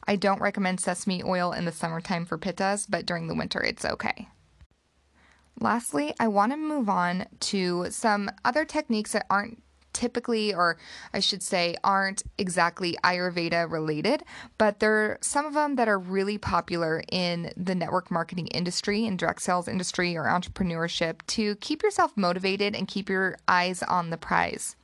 I 0.08 0.16
don't 0.16 0.40
recommend 0.40 0.80
sesame 0.80 1.22
oil 1.24 1.52
in 1.52 1.66
the 1.66 1.74
summertime 1.74 2.26
for 2.26 2.38
pittas, 2.38 2.86
but 2.88 3.06
during 3.06 3.28
the 3.28 3.36
winter 3.36 3.62
it's 3.62 3.84
okay. 3.84 4.30
Lastly, 5.60 6.14
I 6.20 6.28
want 6.28 6.52
to 6.52 6.58
move 6.58 6.90
on 6.90 7.26
to 7.42 7.88
some 7.90 8.30
other 8.44 8.66
techniques 8.66 9.14
that 9.14 9.26
aren't 9.30 9.62
typically, 9.96 10.54
or 10.54 10.78
I 11.14 11.22
should 11.22 11.42
say, 11.42 11.78
aren't 11.84 12.22
exactly 12.38 12.98
Ayurveda 13.04 13.72
related, 13.72 14.24
but 14.58 14.80
there 14.80 14.94
are 14.94 15.18
some 15.22 15.46
of 15.46 15.54
them 15.54 15.78
that 15.78 15.88
are 15.88 15.98
really 15.98 16.38
popular 16.38 17.02
in 17.10 17.52
the 17.56 17.74
network 17.74 18.12
marketing 18.12 18.48
industry 18.48 19.08
and 19.08 19.18
direct 19.18 19.42
sales 19.42 19.70
industry 19.70 20.18
or 20.18 20.26
entrepreneurship 20.26 21.26
to 21.28 21.56
keep 21.56 21.82
yourself 21.82 22.12
motivated 22.18 22.76
and 22.76 22.90
keep 22.90 23.08
your 23.10 23.38
eyes 23.48 23.82
on 23.84 24.10
the 24.10 24.18
prize. 24.18 24.76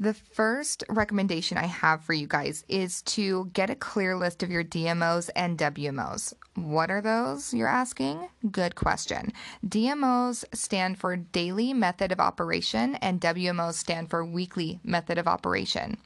The 0.00 0.14
first 0.14 0.82
recommendation 0.88 1.56
I 1.56 1.66
have 1.66 2.02
for 2.02 2.14
you 2.14 2.26
guys 2.26 2.64
is 2.68 3.00
to 3.02 3.48
get 3.52 3.70
a 3.70 3.76
clear 3.76 4.16
list 4.16 4.42
of 4.42 4.50
your 4.50 4.64
DMOs 4.64 5.30
and 5.36 5.56
WMOs. 5.56 6.34
What 6.56 6.90
are 6.90 7.00
those, 7.00 7.54
you're 7.54 7.68
asking? 7.68 8.28
Good 8.50 8.74
question. 8.74 9.32
DMOs 9.64 10.44
stand 10.52 10.98
for 10.98 11.14
Daily 11.14 11.72
Method 11.72 12.10
of 12.10 12.18
Operation, 12.18 12.96
and 12.96 13.20
WMOs 13.20 13.74
stand 13.74 14.10
for 14.10 14.24
Weekly 14.24 14.80
Method 14.82 15.16
of 15.16 15.28
Operation. 15.28 15.98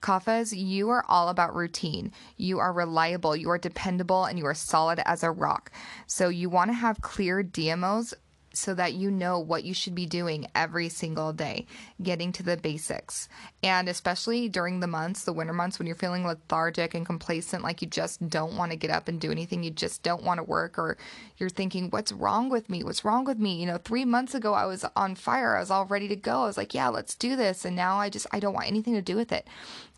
Kaphas, 0.00 0.56
you 0.56 0.88
are 0.90 1.04
all 1.08 1.28
about 1.28 1.54
routine. 1.54 2.12
You 2.36 2.58
are 2.58 2.72
reliable, 2.72 3.36
you 3.36 3.50
are 3.50 3.58
dependable, 3.58 4.24
and 4.24 4.38
you 4.38 4.46
are 4.46 4.54
solid 4.54 5.00
as 5.04 5.22
a 5.22 5.30
rock. 5.30 5.70
So 6.06 6.28
you 6.28 6.48
want 6.48 6.70
to 6.70 6.74
have 6.74 7.02
clear 7.02 7.42
DMOs 7.42 8.14
so 8.52 8.74
that 8.74 8.94
you 8.94 9.10
know 9.10 9.38
what 9.38 9.64
you 9.64 9.74
should 9.74 9.94
be 9.94 10.06
doing 10.06 10.46
every 10.54 10.88
single 10.88 11.32
day, 11.32 11.66
getting 12.02 12.32
to 12.32 12.42
the 12.42 12.56
basics. 12.56 13.28
And 13.62 13.88
especially 13.88 14.48
during 14.48 14.80
the 14.80 14.86
months, 14.86 15.24
the 15.24 15.32
winter 15.32 15.52
months, 15.52 15.78
when 15.78 15.86
you're 15.86 15.96
feeling 15.96 16.26
lethargic 16.26 16.94
and 16.94 17.06
complacent, 17.06 17.62
like 17.62 17.82
you 17.82 17.88
just 17.88 18.28
don't 18.28 18.56
want 18.56 18.72
to 18.72 18.76
get 18.76 18.90
up 18.90 19.08
and 19.08 19.20
do 19.20 19.30
anything, 19.30 19.62
you 19.62 19.70
just 19.70 20.02
don't 20.02 20.24
want 20.24 20.38
to 20.38 20.44
work, 20.44 20.78
or 20.78 20.96
you're 21.38 21.48
thinking, 21.48 21.90
What's 21.90 22.12
wrong 22.12 22.48
with 22.48 22.68
me? 22.68 22.82
What's 22.82 23.04
wrong 23.04 23.24
with 23.24 23.38
me? 23.38 23.60
You 23.60 23.66
know, 23.66 23.78
three 23.78 24.04
months 24.04 24.34
ago, 24.34 24.54
I 24.54 24.66
was 24.66 24.84
on 24.96 25.14
fire. 25.14 25.56
I 25.56 25.60
was 25.60 25.70
all 25.70 25.86
ready 25.86 26.08
to 26.08 26.16
go. 26.16 26.42
I 26.42 26.46
was 26.46 26.56
like, 26.56 26.74
Yeah, 26.74 26.88
let's 26.88 27.14
do 27.14 27.36
this. 27.36 27.64
And 27.64 27.76
now 27.76 27.96
I 27.96 28.10
just, 28.10 28.26
I 28.32 28.40
don't 28.40 28.54
want 28.54 28.68
anything 28.68 28.94
to 28.94 29.02
do 29.02 29.16
with 29.16 29.32
it. 29.32 29.46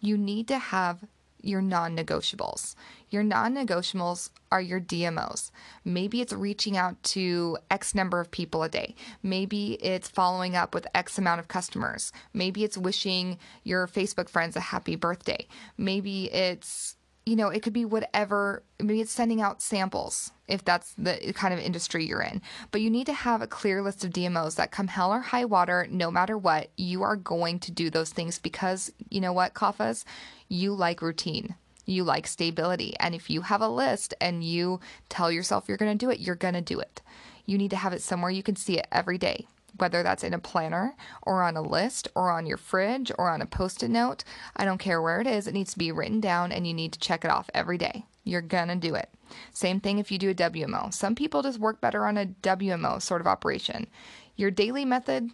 You 0.00 0.16
need 0.16 0.48
to 0.48 0.58
have 0.58 0.98
your 1.42 1.60
non 1.60 1.96
negotiables. 1.96 2.74
Your 3.10 3.22
non 3.22 3.54
negotiables 3.54 4.30
are 4.50 4.60
your 4.60 4.80
DMOs. 4.80 5.50
Maybe 5.84 6.20
it's 6.20 6.32
reaching 6.32 6.76
out 6.76 7.02
to 7.04 7.58
X 7.70 7.94
number 7.94 8.20
of 8.20 8.30
people 8.30 8.62
a 8.62 8.68
day. 8.68 8.94
Maybe 9.22 9.74
it's 9.82 10.08
following 10.08 10.56
up 10.56 10.74
with 10.74 10.86
X 10.94 11.18
amount 11.18 11.40
of 11.40 11.48
customers. 11.48 12.12
Maybe 12.32 12.64
it's 12.64 12.78
wishing 12.78 13.38
your 13.64 13.86
Facebook 13.86 14.28
friends 14.28 14.56
a 14.56 14.60
happy 14.60 14.96
birthday. 14.96 15.46
Maybe 15.76 16.32
it's 16.32 16.96
you 17.24 17.36
know, 17.36 17.48
it 17.48 17.62
could 17.62 17.72
be 17.72 17.84
whatever. 17.84 18.62
Maybe 18.80 19.00
it's 19.00 19.12
sending 19.12 19.40
out 19.40 19.62
samples 19.62 20.32
if 20.48 20.64
that's 20.64 20.92
the 20.94 21.32
kind 21.34 21.54
of 21.54 21.60
industry 21.60 22.04
you're 22.04 22.22
in. 22.22 22.42
But 22.70 22.80
you 22.80 22.90
need 22.90 23.06
to 23.06 23.12
have 23.12 23.40
a 23.40 23.46
clear 23.46 23.80
list 23.82 24.04
of 24.04 24.10
DMOs 24.10 24.56
that 24.56 24.72
come 24.72 24.88
hell 24.88 25.12
or 25.12 25.20
high 25.20 25.44
water, 25.44 25.86
no 25.90 26.10
matter 26.10 26.36
what, 26.36 26.70
you 26.76 27.02
are 27.02 27.16
going 27.16 27.60
to 27.60 27.70
do 27.70 27.90
those 27.90 28.10
things 28.10 28.38
because 28.38 28.92
you 29.08 29.20
know 29.20 29.32
what, 29.32 29.54
Kaphas, 29.54 30.04
You 30.48 30.74
like 30.74 31.00
routine. 31.00 31.54
You 31.86 32.04
like 32.04 32.26
stability. 32.26 32.94
And 33.00 33.14
if 33.14 33.30
you 33.30 33.42
have 33.42 33.60
a 33.60 33.68
list 33.68 34.14
and 34.20 34.44
you 34.44 34.80
tell 35.08 35.30
yourself 35.32 35.64
you're 35.68 35.76
going 35.76 35.96
to 35.96 36.06
do 36.06 36.10
it, 36.10 36.20
you're 36.20 36.36
going 36.36 36.54
to 36.54 36.60
do 36.60 36.78
it. 36.80 37.02
You 37.46 37.58
need 37.58 37.70
to 37.70 37.76
have 37.76 37.92
it 37.92 38.02
somewhere 38.02 38.30
you 38.30 38.42
can 38.42 38.56
see 38.56 38.78
it 38.78 38.86
every 38.92 39.18
day 39.18 39.46
whether 39.82 40.04
that's 40.04 40.22
in 40.22 40.32
a 40.32 40.38
planner 40.38 40.94
or 41.22 41.42
on 41.42 41.56
a 41.56 41.60
list 41.60 42.06
or 42.14 42.30
on 42.30 42.46
your 42.46 42.56
fridge 42.56 43.10
or 43.18 43.28
on 43.28 43.42
a 43.42 43.46
post 43.46 43.82
it 43.82 43.88
note. 43.88 44.22
I 44.56 44.64
don't 44.64 44.78
care 44.78 45.02
where 45.02 45.20
it 45.20 45.26
is, 45.26 45.48
it 45.48 45.54
needs 45.54 45.72
to 45.72 45.78
be 45.78 45.90
written 45.90 46.20
down 46.20 46.52
and 46.52 46.68
you 46.68 46.72
need 46.72 46.92
to 46.92 47.00
check 47.00 47.24
it 47.24 47.32
off 47.32 47.50
every 47.52 47.78
day. 47.78 48.04
You're 48.22 48.42
gonna 48.42 48.76
do 48.76 48.94
it. 48.94 49.08
Same 49.52 49.80
thing 49.80 49.98
if 49.98 50.12
you 50.12 50.18
do 50.18 50.30
a 50.30 50.34
WMO. 50.34 50.94
Some 50.94 51.16
people 51.16 51.42
just 51.42 51.58
work 51.58 51.80
better 51.80 52.06
on 52.06 52.16
a 52.16 52.26
WMO 52.26 53.02
sort 53.02 53.20
of 53.20 53.26
operation. 53.26 53.88
Your 54.36 54.52
daily 54.52 54.84
method, 54.84 55.30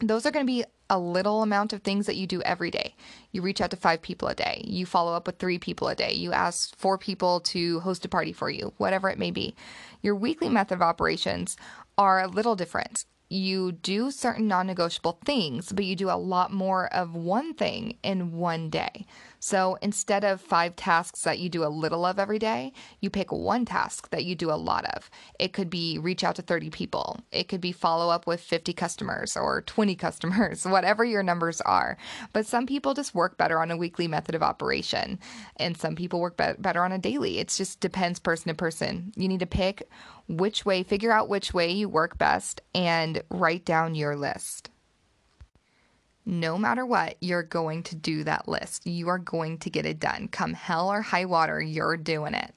those 0.00 0.26
are 0.26 0.32
to 0.32 0.44
be 0.44 0.64
a 0.90 0.98
little 0.98 1.40
amount 1.40 1.72
of 1.72 1.80
things 1.80 2.04
that 2.04 2.16
you 2.16 2.26
do 2.26 2.42
every 2.42 2.70
day. 2.70 2.94
You 3.30 3.40
reach 3.40 3.62
out 3.62 3.70
to 3.70 3.76
five 3.78 4.02
people 4.02 4.28
a 4.28 4.34
day. 4.34 4.60
You 4.66 4.84
follow 4.84 5.14
up 5.14 5.26
with 5.26 5.38
three 5.38 5.58
people 5.58 5.88
a 5.88 5.94
day. 5.94 6.12
You 6.12 6.32
ask 6.32 6.76
four 6.76 6.98
people 6.98 7.40
to 7.40 7.80
host 7.80 8.04
a 8.04 8.10
party 8.10 8.34
for 8.34 8.50
you, 8.50 8.74
whatever 8.76 9.08
it 9.08 9.18
may 9.18 9.30
be. 9.30 9.54
Your 10.02 10.14
weekly 10.14 10.50
method 10.50 10.74
of 10.74 10.82
operations 10.82 11.56
are 11.96 12.20
a 12.20 12.28
little 12.28 12.56
different 12.56 13.06
you 13.32 13.72
do 13.72 14.10
certain 14.10 14.46
non 14.46 14.66
negotiable 14.66 15.18
things, 15.24 15.72
but 15.72 15.84
you 15.84 15.96
do 15.96 16.10
a 16.10 16.16
lot 16.16 16.52
more 16.52 16.92
of 16.92 17.14
one 17.14 17.54
thing 17.54 17.96
in 18.02 18.32
one 18.32 18.68
day. 18.68 19.06
So 19.44 19.76
instead 19.82 20.22
of 20.22 20.40
five 20.40 20.76
tasks 20.76 21.22
that 21.22 21.40
you 21.40 21.48
do 21.48 21.64
a 21.64 21.66
little 21.66 22.04
of 22.04 22.20
every 22.20 22.38
day, 22.38 22.72
you 23.00 23.10
pick 23.10 23.32
one 23.32 23.64
task 23.64 24.08
that 24.10 24.24
you 24.24 24.36
do 24.36 24.52
a 24.52 24.54
lot 24.54 24.84
of. 24.84 25.10
It 25.36 25.52
could 25.52 25.68
be 25.68 25.98
reach 25.98 26.22
out 26.22 26.36
to 26.36 26.42
30 26.42 26.70
people, 26.70 27.18
it 27.32 27.48
could 27.48 27.60
be 27.60 27.72
follow 27.72 28.08
up 28.08 28.24
with 28.24 28.40
50 28.40 28.72
customers 28.72 29.36
or 29.36 29.62
20 29.62 29.96
customers, 30.06 30.64
whatever 30.64 31.04
your 31.04 31.24
numbers 31.24 31.60
are. 31.62 31.96
But 32.32 32.46
some 32.46 32.68
people 32.68 32.94
just 32.94 33.16
work 33.16 33.36
better 33.36 33.60
on 33.60 33.72
a 33.72 33.76
weekly 33.76 34.06
method 34.06 34.36
of 34.36 34.44
operation, 34.44 35.18
and 35.56 35.76
some 35.76 35.96
people 35.96 36.20
work 36.20 36.36
be- 36.36 36.52
better 36.60 36.84
on 36.84 36.92
a 36.92 36.98
daily. 36.98 37.40
It 37.40 37.48
just 37.48 37.80
depends 37.80 38.20
person 38.20 38.46
to 38.46 38.54
person. 38.54 39.12
You 39.16 39.26
need 39.26 39.40
to 39.40 39.46
pick 39.46 39.88
which 40.28 40.64
way, 40.64 40.84
figure 40.84 41.10
out 41.10 41.28
which 41.28 41.52
way 41.52 41.72
you 41.72 41.88
work 41.88 42.16
best, 42.16 42.60
and 42.76 43.20
write 43.28 43.64
down 43.64 43.96
your 43.96 44.14
list 44.14 44.70
no 46.24 46.56
matter 46.56 46.86
what, 46.86 47.16
you're 47.20 47.42
going 47.42 47.82
to 47.84 47.96
do 47.96 48.24
that 48.24 48.48
list. 48.48 48.86
You 48.86 49.08
are 49.08 49.18
going 49.18 49.58
to 49.58 49.70
get 49.70 49.86
it 49.86 49.98
done. 49.98 50.28
Come 50.28 50.54
hell 50.54 50.90
or 50.90 51.02
high 51.02 51.24
water, 51.24 51.60
you're 51.60 51.96
doing 51.96 52.34
it. 52.34 52.54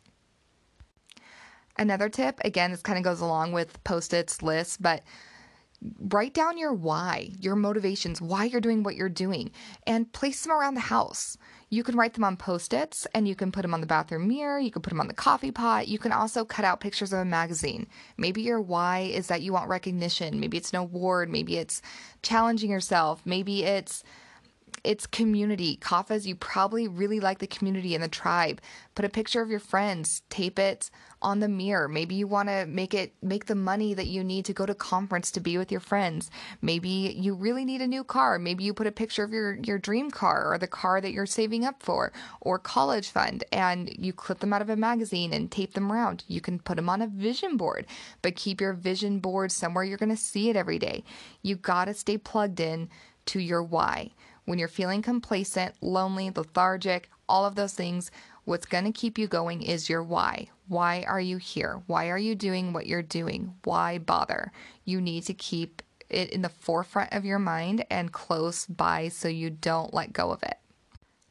Another 1.78 2.08
tip, 2.08 2.40
again, 2.46 2.72
this 2.72 2.82
kind 2.82 2.98
of 2.98 3.04
goes 3.04 3.22
along 3.22 3.52
with 3.52 3.84
post 3.84 4.14
its 4.14 4.42
lists, 4.42 4.78
but 4.78 5.04
write 6.00 6.34
down 6.34 6.58
your 6.58 6.74
why, 6.74 7.32
your 7.40 7.56
motivations, 7.56 8.22
why 8.22 8.46
you're 8.46 8.62
doing 8.62 8.84
what 8.84 8.96
you're 8.96 9.10
doing, 9.10 9.52
and 9.86 10.12
place 10.14 10.44
them 10.44 10.54
around 10.54 10.76
the 10.76 10.80
house. 10.82 11.38
You 11.76 11.84
can 11.84 11.98
write 11.98 12.14
them 12.14 12.24
on 12.24 12.38
post 12.38 12.72
its 12.72 13.06
and 13.14 13.28
you 13.28 13.36
can 13.36 13.52
put 13.52 13.64
them 13.64 13.74
on 13.74 13.82
the 13.82 13.86
bathroom 13.86 14.30
mirror. 14.30 14.58
You 14.58 14.72
can 14.72 14.82
put 14.82 14.92
them 14.92 15.02
on 15.02 15.10
the 15.10 15.14
coffee 15.14 15.52
pot. 15.52 15.90
You 15.90 16.00
can 16.00 16.14
also 16.14 16.46
cut 16.46 16.64
out 16.64 16.80
pictures 16.80 17.12
of 17.12 17.20
a 17.20 17.26
magazine. 17.26 17.88
Maybe 18.16 18.42
your 18.42 18.62
why 18.62 19.00
is 19.00 19.28
that 19.28 19.42
you 19.42 19.52
want 19.52 19.68
recognition. 19.68 20.40
Maybe 20.40 20.56
it's 20.56 20.72
an 20.72 20.78
award. 20.78 21.30
Maybe 21.30 21.58
it's 21.58 21.82
challenging 22.22 22.72
yourself. 22.72 23.22
Maybe 23.26 23.66
it's 23.66 24.06
it's 24.84 25.08
community. 25.08 25.78
Kaphas, 25.78 26.26
you 26.26 26.36
probably 26.36 26.88
really 26.88 27.20
like 27.20 27.40
the 27.40 27.48
community 27.48 27.96
and 27.96 28.04
the 28.04 28.08
tribe. 28.08 28.62
Put 28.94 29.06
a 29.06 29.10
picture 29.10 29.42
of 29.42 29.50
your 29.50 29.60
friends, 29.60 30.22
tape 30.30 30.60
it 30.60 30.90
on 31.22 31.40
the 31.40 31.48
mirror. 31.48 31.88
Maybe 31.88 32.16
you 32.16 32.28
want 32.28 32.50
to 32.50 32.66
make 32.68 32.94
it 32.94 33.14
make 33.22 33.46
the 33.46 33.56
money 33.56 33.94
that 33.94 34.08
you 34.08 34.24
need 34.24 34.46
to 34.46 34.54
go 34.54 34.66
to 34.66 34.76
conference 34.76 35.32
to 35.32 35.40
be 35.40 35.58
with 35.58 35.72
your 35.72 35.82
friends. 35.82 36.30
Maybe 36.62 36.90
you 36.90 37.34
really 37.34 37.66
need 37.66 37.82
a 37.82 37.88
new 37.88 38.04
car. 38.04 38.38
Maybe 38.38 38.64
you 38.64 38.74
put 38.74 38.88
a 38.88 38.92
picture 38.92 39.24
of 39.24 39.34
your 39.34 39.58
your 39.64 39.80
dream 39.80 40.12
car 40.12 40.54
or 40.54 40.58
the 40.58 40.68
car 40.68 41.02
that 41.02 41.12
you're 41.12 41.26
saving 41.26 41.66
up 41.66 41.82
for 41.82 42.14
or 42.42 42.60
college 42.60 43.10
fund 43.10 43.44
and 43.52 43.90
you 43.98 44.14
clip 44.14 44.40
them 44.40 44.54
out 44.54 44.62
of 44.62 44.70
a 44.70 44.76
magazine 44.76 45.34
and 45.34 45.52
tape 45.52 45.74
them 45.74 45.92
around. 45.92 46.24
You 46.28 46.42
can 46.42 46.60
put 46.60 46.76
them 46.76 46.90
on 46.90 47.02
a 47.02 47.08
vision 47.08 47.58
board, 47.58 47.88
but 48.22 48.36
keep 48.36 48.62
your 48.62 48.74
vision 48.74 49.20
board 49.20 49.52
somewhere 49.52 49.84
you're 49.84 49.98
going 49.98 50.10
to 50.10 50.18
see 50.18 50.50
it 50.50 50.56
every 50.56 50.80
day. 50.80 51.04
You 51.42 51.56
got 51.56 51.86
to 51.86 51.94
stay 51.94 52.18
plugged 52.18 52.60
in 52.60 52.90
to 53.28 53.40
your 53.40 53.64
why. 53.64 54.12
When 54.46 54.60
you're 54.60 54.68
feeling 54.68 55.02
complacent, 55.02 55.76
lonely, 55.82 56.30
lethargic, 56.30 57.10
all 57.28 57.46
of 57.46 57.56
those 57.56 57.74
things, 57.74 58.12
what's 58.46 58.66
going 58.68 58.86
to 58.86 58.92
keep 58.92 59.18
you 59.18 59.28
going 59.28 59.62
is 59.64 59.90
your 59.90 60.04
why. 60.04 60.50
Why 60.68 61.04
are 61.08 61.20
you 61.20 61.38
here? 61.38 61.82
Why 61.88 62.10
are 62.10 62.18
you 62.18 62.36
doing 62.36 62.72
what 62.72 62.86
you're 62.86 63.02
doing? 63.02 63.56
Why 63.64 63.98
bother? 63.98 64.52
You 64.84 65.02
need 65.02 65.24
to 65.24 65.34
keep 65.34 65.82
it 66.10 66.30
in 66.30 66.44
the 66.44 66.50
forefront 66.50 67.14
of 67.14 67.26
your 67.26 67.40
mind 67.40 67.86
and 67.90 68.12
close 68.12 68.66
by 68.68 69.10
so 69.10 69.28
you 69.28 69.50
don't 69.50 69.94
let 69.94 70.14
go 70.14 70.32
of 70.32 70.44
it. 70.44 70.58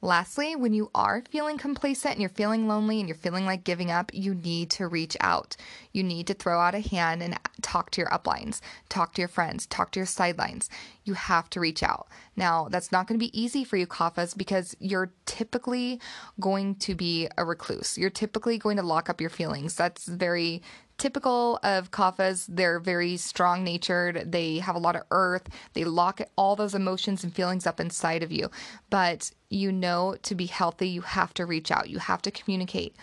Lastly, 0.04 0.54
when 0.54 0.74
you 0.74 0.90
are 0.94 1.22
feeling 1.30 1.56
complacent 1.56 2.12
and 2.12 2.20
you're 2.20 2.28
feeling 2.28 2.68
lonely 2.68 3.00
and 3.00 3.08
you're 3.08 3.16
feeling 3.16 3.46
like 3.46 3.64
giving 3.64 3.90
up, 3.90 4.10
you 4.12 4.34
need 4.34 4.68
to 4.72 4.86
reach 4.86 5.16
out. 5.22 5.56
You 5.92 6.02
need 6.02 6.26
to 6.26 6.34
throw 6.34 6.60
out 6.60 6.74
a 6.74 6.80
hand 6.80 7.22
and 7.22 7.40
talk 7.62 7.90
to 7.92 8.02
your 8.02 8.10
uplines, 8.10 8.60
talk 8.90 9.14
to 9.14 9.22
your 9.22 9.28
friends, 9.28 9.64
talk 9.64 9.92
to 9.92 10.00
your 10.00 10.06
sidelines. 10.06 10.68
You 11.04 11.14
have 11.14 11.48
to 11.50 11.60
reach 11.60 11.82
out. 11.82 12.08
Now, 12.36 12.68
that's 12.68 12.92
not 12.92 13.06
going 13.06 13.18
to 13.18 13.24
be 13.24 13.40
easy 13.40 13.64
for 13.64 13.78
you, 13.78 13.86
Kaphas, 13.86 14.36
because 14.36 14.76
you're 14.78 15.10
typically 15.24 15.98
going 16.38 16.74
to 16.80 16.94
be 16.94 17.26
a 17.38 17.44
recluse. 17.46 17.96
You're 17.96 18.10
typically 18.10 18.58
going 18.58 18.76
to 18.76 18.82
lock 18.82 19.08
up 19.08 19.22
your 19.22 19.30
feelings. 19.30 19.74
That's 19.74 20.04
very 20.04 20.60
typical 20.98 21.59
of 21.62 21.90
kaphas 21.90 22.46
they're 22.48 22.78
very 22.78 23.16
strong 23.16 23.64
natured 23.64 24.30
they 24.30 24.59
have 24.59 24.76
a 24.76 24.78
lot 24.78 24.96
of 24.96 25.02
earth 25.11 25.48
they 25.72 25.85
lock 25.85 26.20
all 26.37 26.57
those 26.57 26.74
emotions 26.74 27.24
and 27.24 27.35
feelings 27.35 27.66
up 27.66 27.80
inside 27.80 28.22
of 28.22 28.30
you 28.30 28.50
but 28.90 29.30
you 29.50 29.72
know 29.72 30.16
to 30.22 30.35
be 30.35 30.46
healthy 30.46 30.88
you 30.88 31.00
have 31.00 31.35
to 31.35 31.44
reach 31.44 31.70
out 31.70 31.90
you 31.90 31.98
have 31.98 32.22
to 32.22 32.30
communicate 32.30 32.94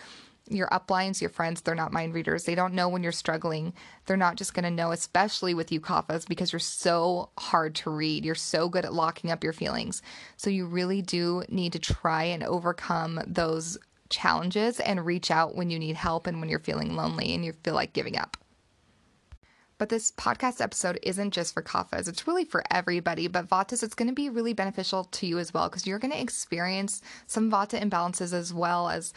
your 0.48 0.68
uplines, 0.68 1.20
your 1.20 1.30
friends, 1.30 1.60
they're 1.60 1.74
not 1.74 1.92
mind 1.92 2.14
readers. 2.14 2.44
They 2.44 2.54
don't 2.54 2.74
know 2.74 2.88
when 2.88 3.02
you're 3.02 3.12
struggling. 3.12 3.72
They're 4.06 4.16
not 4.16 4.36
just 4.36 4.54
going 4.54 4.64
to 4.64 4.70
know, 4.70 4.92
especially 4.92 5.54
with 5.54 5.72
you 5.72 5.80
kaphas, 5.80 6.26
because 6.26 6.52
you're 6.52 6.60
so 6.60 7.30
hard 7.38 7.74
to 7.76 7.90
read. 7.90 8.24
You're 8.24 8.34
so 8.34 8.68
good 8.68 8.84
at 8.84 8.92
locking 8.92 9.30
up 9.30 9.44
your 9.44 9.52
feelings. 9.52 10.02
So 10.36 10.50
you 10.50 10.66
really 10.66 11.02
do 11.02 11.44
need 11.48 11.72
to 11.72 11.78
try 11.78 12.24
and 12.24 12.42
overcome 12.42 13.20
those 13.26 13.78
challenges 14.12 14.78
and 14.78 15.04
reach 15.04 15.30
out 15.30 15.56
when 15.56 15.70
you 15.70 15.78
need 15.78 15.96
help 15.96 16.28
and 16.28 16.38
when 16.38 16.48
you're 16.48 16.60
feeling 16.60 16.94
lonely 16.94 17.34
and 17.34 17.44
you 17.44 17.52
feel 17.64 17.74
like 17.74 17.92
giving 17.92 18.16
up. 18.16 18.36
But 19.78 19.88
this 19.88 20.12
podcast 20.12 20.60
episode 20.60 21.00
isn't 21.02 21.32
just 21.32 21.52
for 21.52 21.62
kaphas, 21.62 22.06
it's 22.06 22.28
really 22.28 22.44
for 22.44 22.62
everybody. 22.70 23.26
But 23.26 23.48
Vatas, 23.48 23.82
it's 23.82 23.96
going 23.96 24.06
to 24.06 24.14
be 24.14 24.28
really 24.28 24.52
beneficial 24.52 25.04
to 25.04 25.26
you 25.26 25.40
as 25.40 25.52
well 25.52 25.68
because 25.68 25.88
you're 25.88 25.98
going 25.98 26.12
to 26.12 26.20
experience 26.20 27.02
some 27.26 27.50
Vata 27.50 27.80
imbalances 27.82 28.32
as 28.32 28.54
well 28.54 28.88
as 28.88 29.12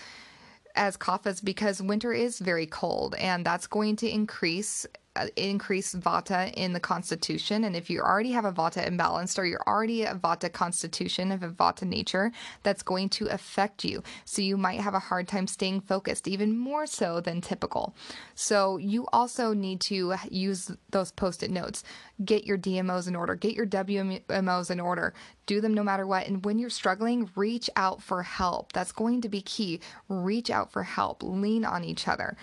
as 0.76 0.98
kaphas 0.98 1.44
because 1.44 1.82
winter 1.82 2.12
is 2.12 2.40
very 2.40 2.66
cold 2.66 3.16
and 3.16 3.46
that's 3.46 3.68
going 3.68 3.96
to 3.96 4.10
increase 4.10 4.86
uh, 5.16 5.28
increase 5.36 5.94
vata 5.96 6.54
in 6.54 6.74
the 6.74 6.80
constitution. 6.80 7.64
And 7.64 7.76
if 7.76 7.90
you 7.90 8.02
already 8.02 8.32
have 8.32 8.46
a 8.46 8.52
vata 8.52 8.88
imbalanced 8.88 9.38
or 9.38 9.46
you're 9.46 9.64
already 9.68 10.04
a 10.04 10.16
vata 10.16 10.52
constitution 10.52 11.32
of 11.32 11.44
a 11.44 11.50
vata 11.50 11.84
nature 11.84 12.32
that's 12.64 12.84
going 12.84 13.10
to 13.10 13.28
affect 13.28 13.84
you. 13.84 14.04
So 14.26 14.42
you 14.42 14.58
might 14.58 14.82
have 14.82 14.94
a 14.94 15.00
hard 15.00 15.28
time 15.28 15.48
staying 15.48 15.82
focused 15.82 16.28
even 16.28 16.58
more 16.58 16.86
so 16.86 17.22
than 17.22 17.42
typical. 17.42 17.96
So 18.36 18.78
you 18.78 19.08
also 19.14 19.54
need 19.54 19.82
to 19.82 20.16
use 20.30 20.72
those 20.90 21.12
post-it 21.12 21.52
notes. 21.52 21.84
Get 22.24 22.46
your 22.46 22.58
dmos 22.58 23.08
in 23.08 23.16
order. 23.16 23.36
Get 23.36 23.54
your 23.54 23.68
wmos 23.68 24.72
in 24.72 24.80
order. 24.80 25.14
Do 25.46 25.62
them 25.62 25.74
no 25.74 25.84
matter 25.84 26.08
what. 26.08 26.28
And 26.28 26.44
when 26.44 26.60
you're 26.60 26.70
struggling 26.70 27.30
reach 27.36 27.70
out 27.76 28.02
for 28.02 28.24
help. 28.24 28.74
That's 28.74 28.92
going 28.92 29.22
to 29.22 29.30
be 29.30 29.42
key. 29.42 29.80
Reach 30.10 30.50
out 30.50 30.72
for 30.72 30.84
help. 30.84 31.24
Lean 31.24 31.66
on 31.66 31.84
each 31.84 32.08
other 32.08 32.38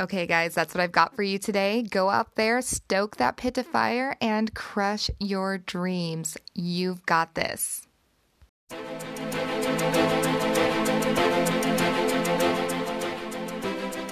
Okay, 0.00 0.26
guys, 0.26 0.54
that's 0.54 0.72
what 0.74 0.80
I've 0.80 0.92
got 0.92 1.14
for 1.14 1.22
you 1.22 1.38
today. 1.38 1.82
Go 1.82 2.08
out 2.08 2.34
there, 2.34 2.62
stoke 2.62 3.18
that 3.18 3.36
pit 3.36 3.58
of 3.58 3.66
fire, 3.66 4.16
and 4.18 4.54
crush 4.54 5.10
your 5.18 5.58
dreams. 5.58 6.38
You've 6.54 7.04
got 7.04 7.34
this. 7.34 7.86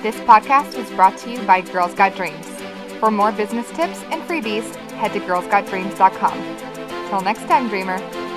This 0.02 0.16
podcast 0.26 0.76
was 0.76 0.90
brought 0.90 1.16
to 1.18 1.30
you 1.30 1.40
by 1.44 1.62
Girls 1.62 1.94
Got 1.94 2.14
Dreams. 2.14 2.46
For 3.00 3.10
more 3.10 3.32
business 3.32 3.66
tips 3.70 4.02
and 4.10 4.20
freebies, 4.24 4.74
head 4.90 5.14
to 5.14 5.20
girlsgotdreams.com. 5.20 7.08
Till 7.08 7.22
next 7.22 7.48
time, 7.48 7.68
Dreamer. 7.70 8.27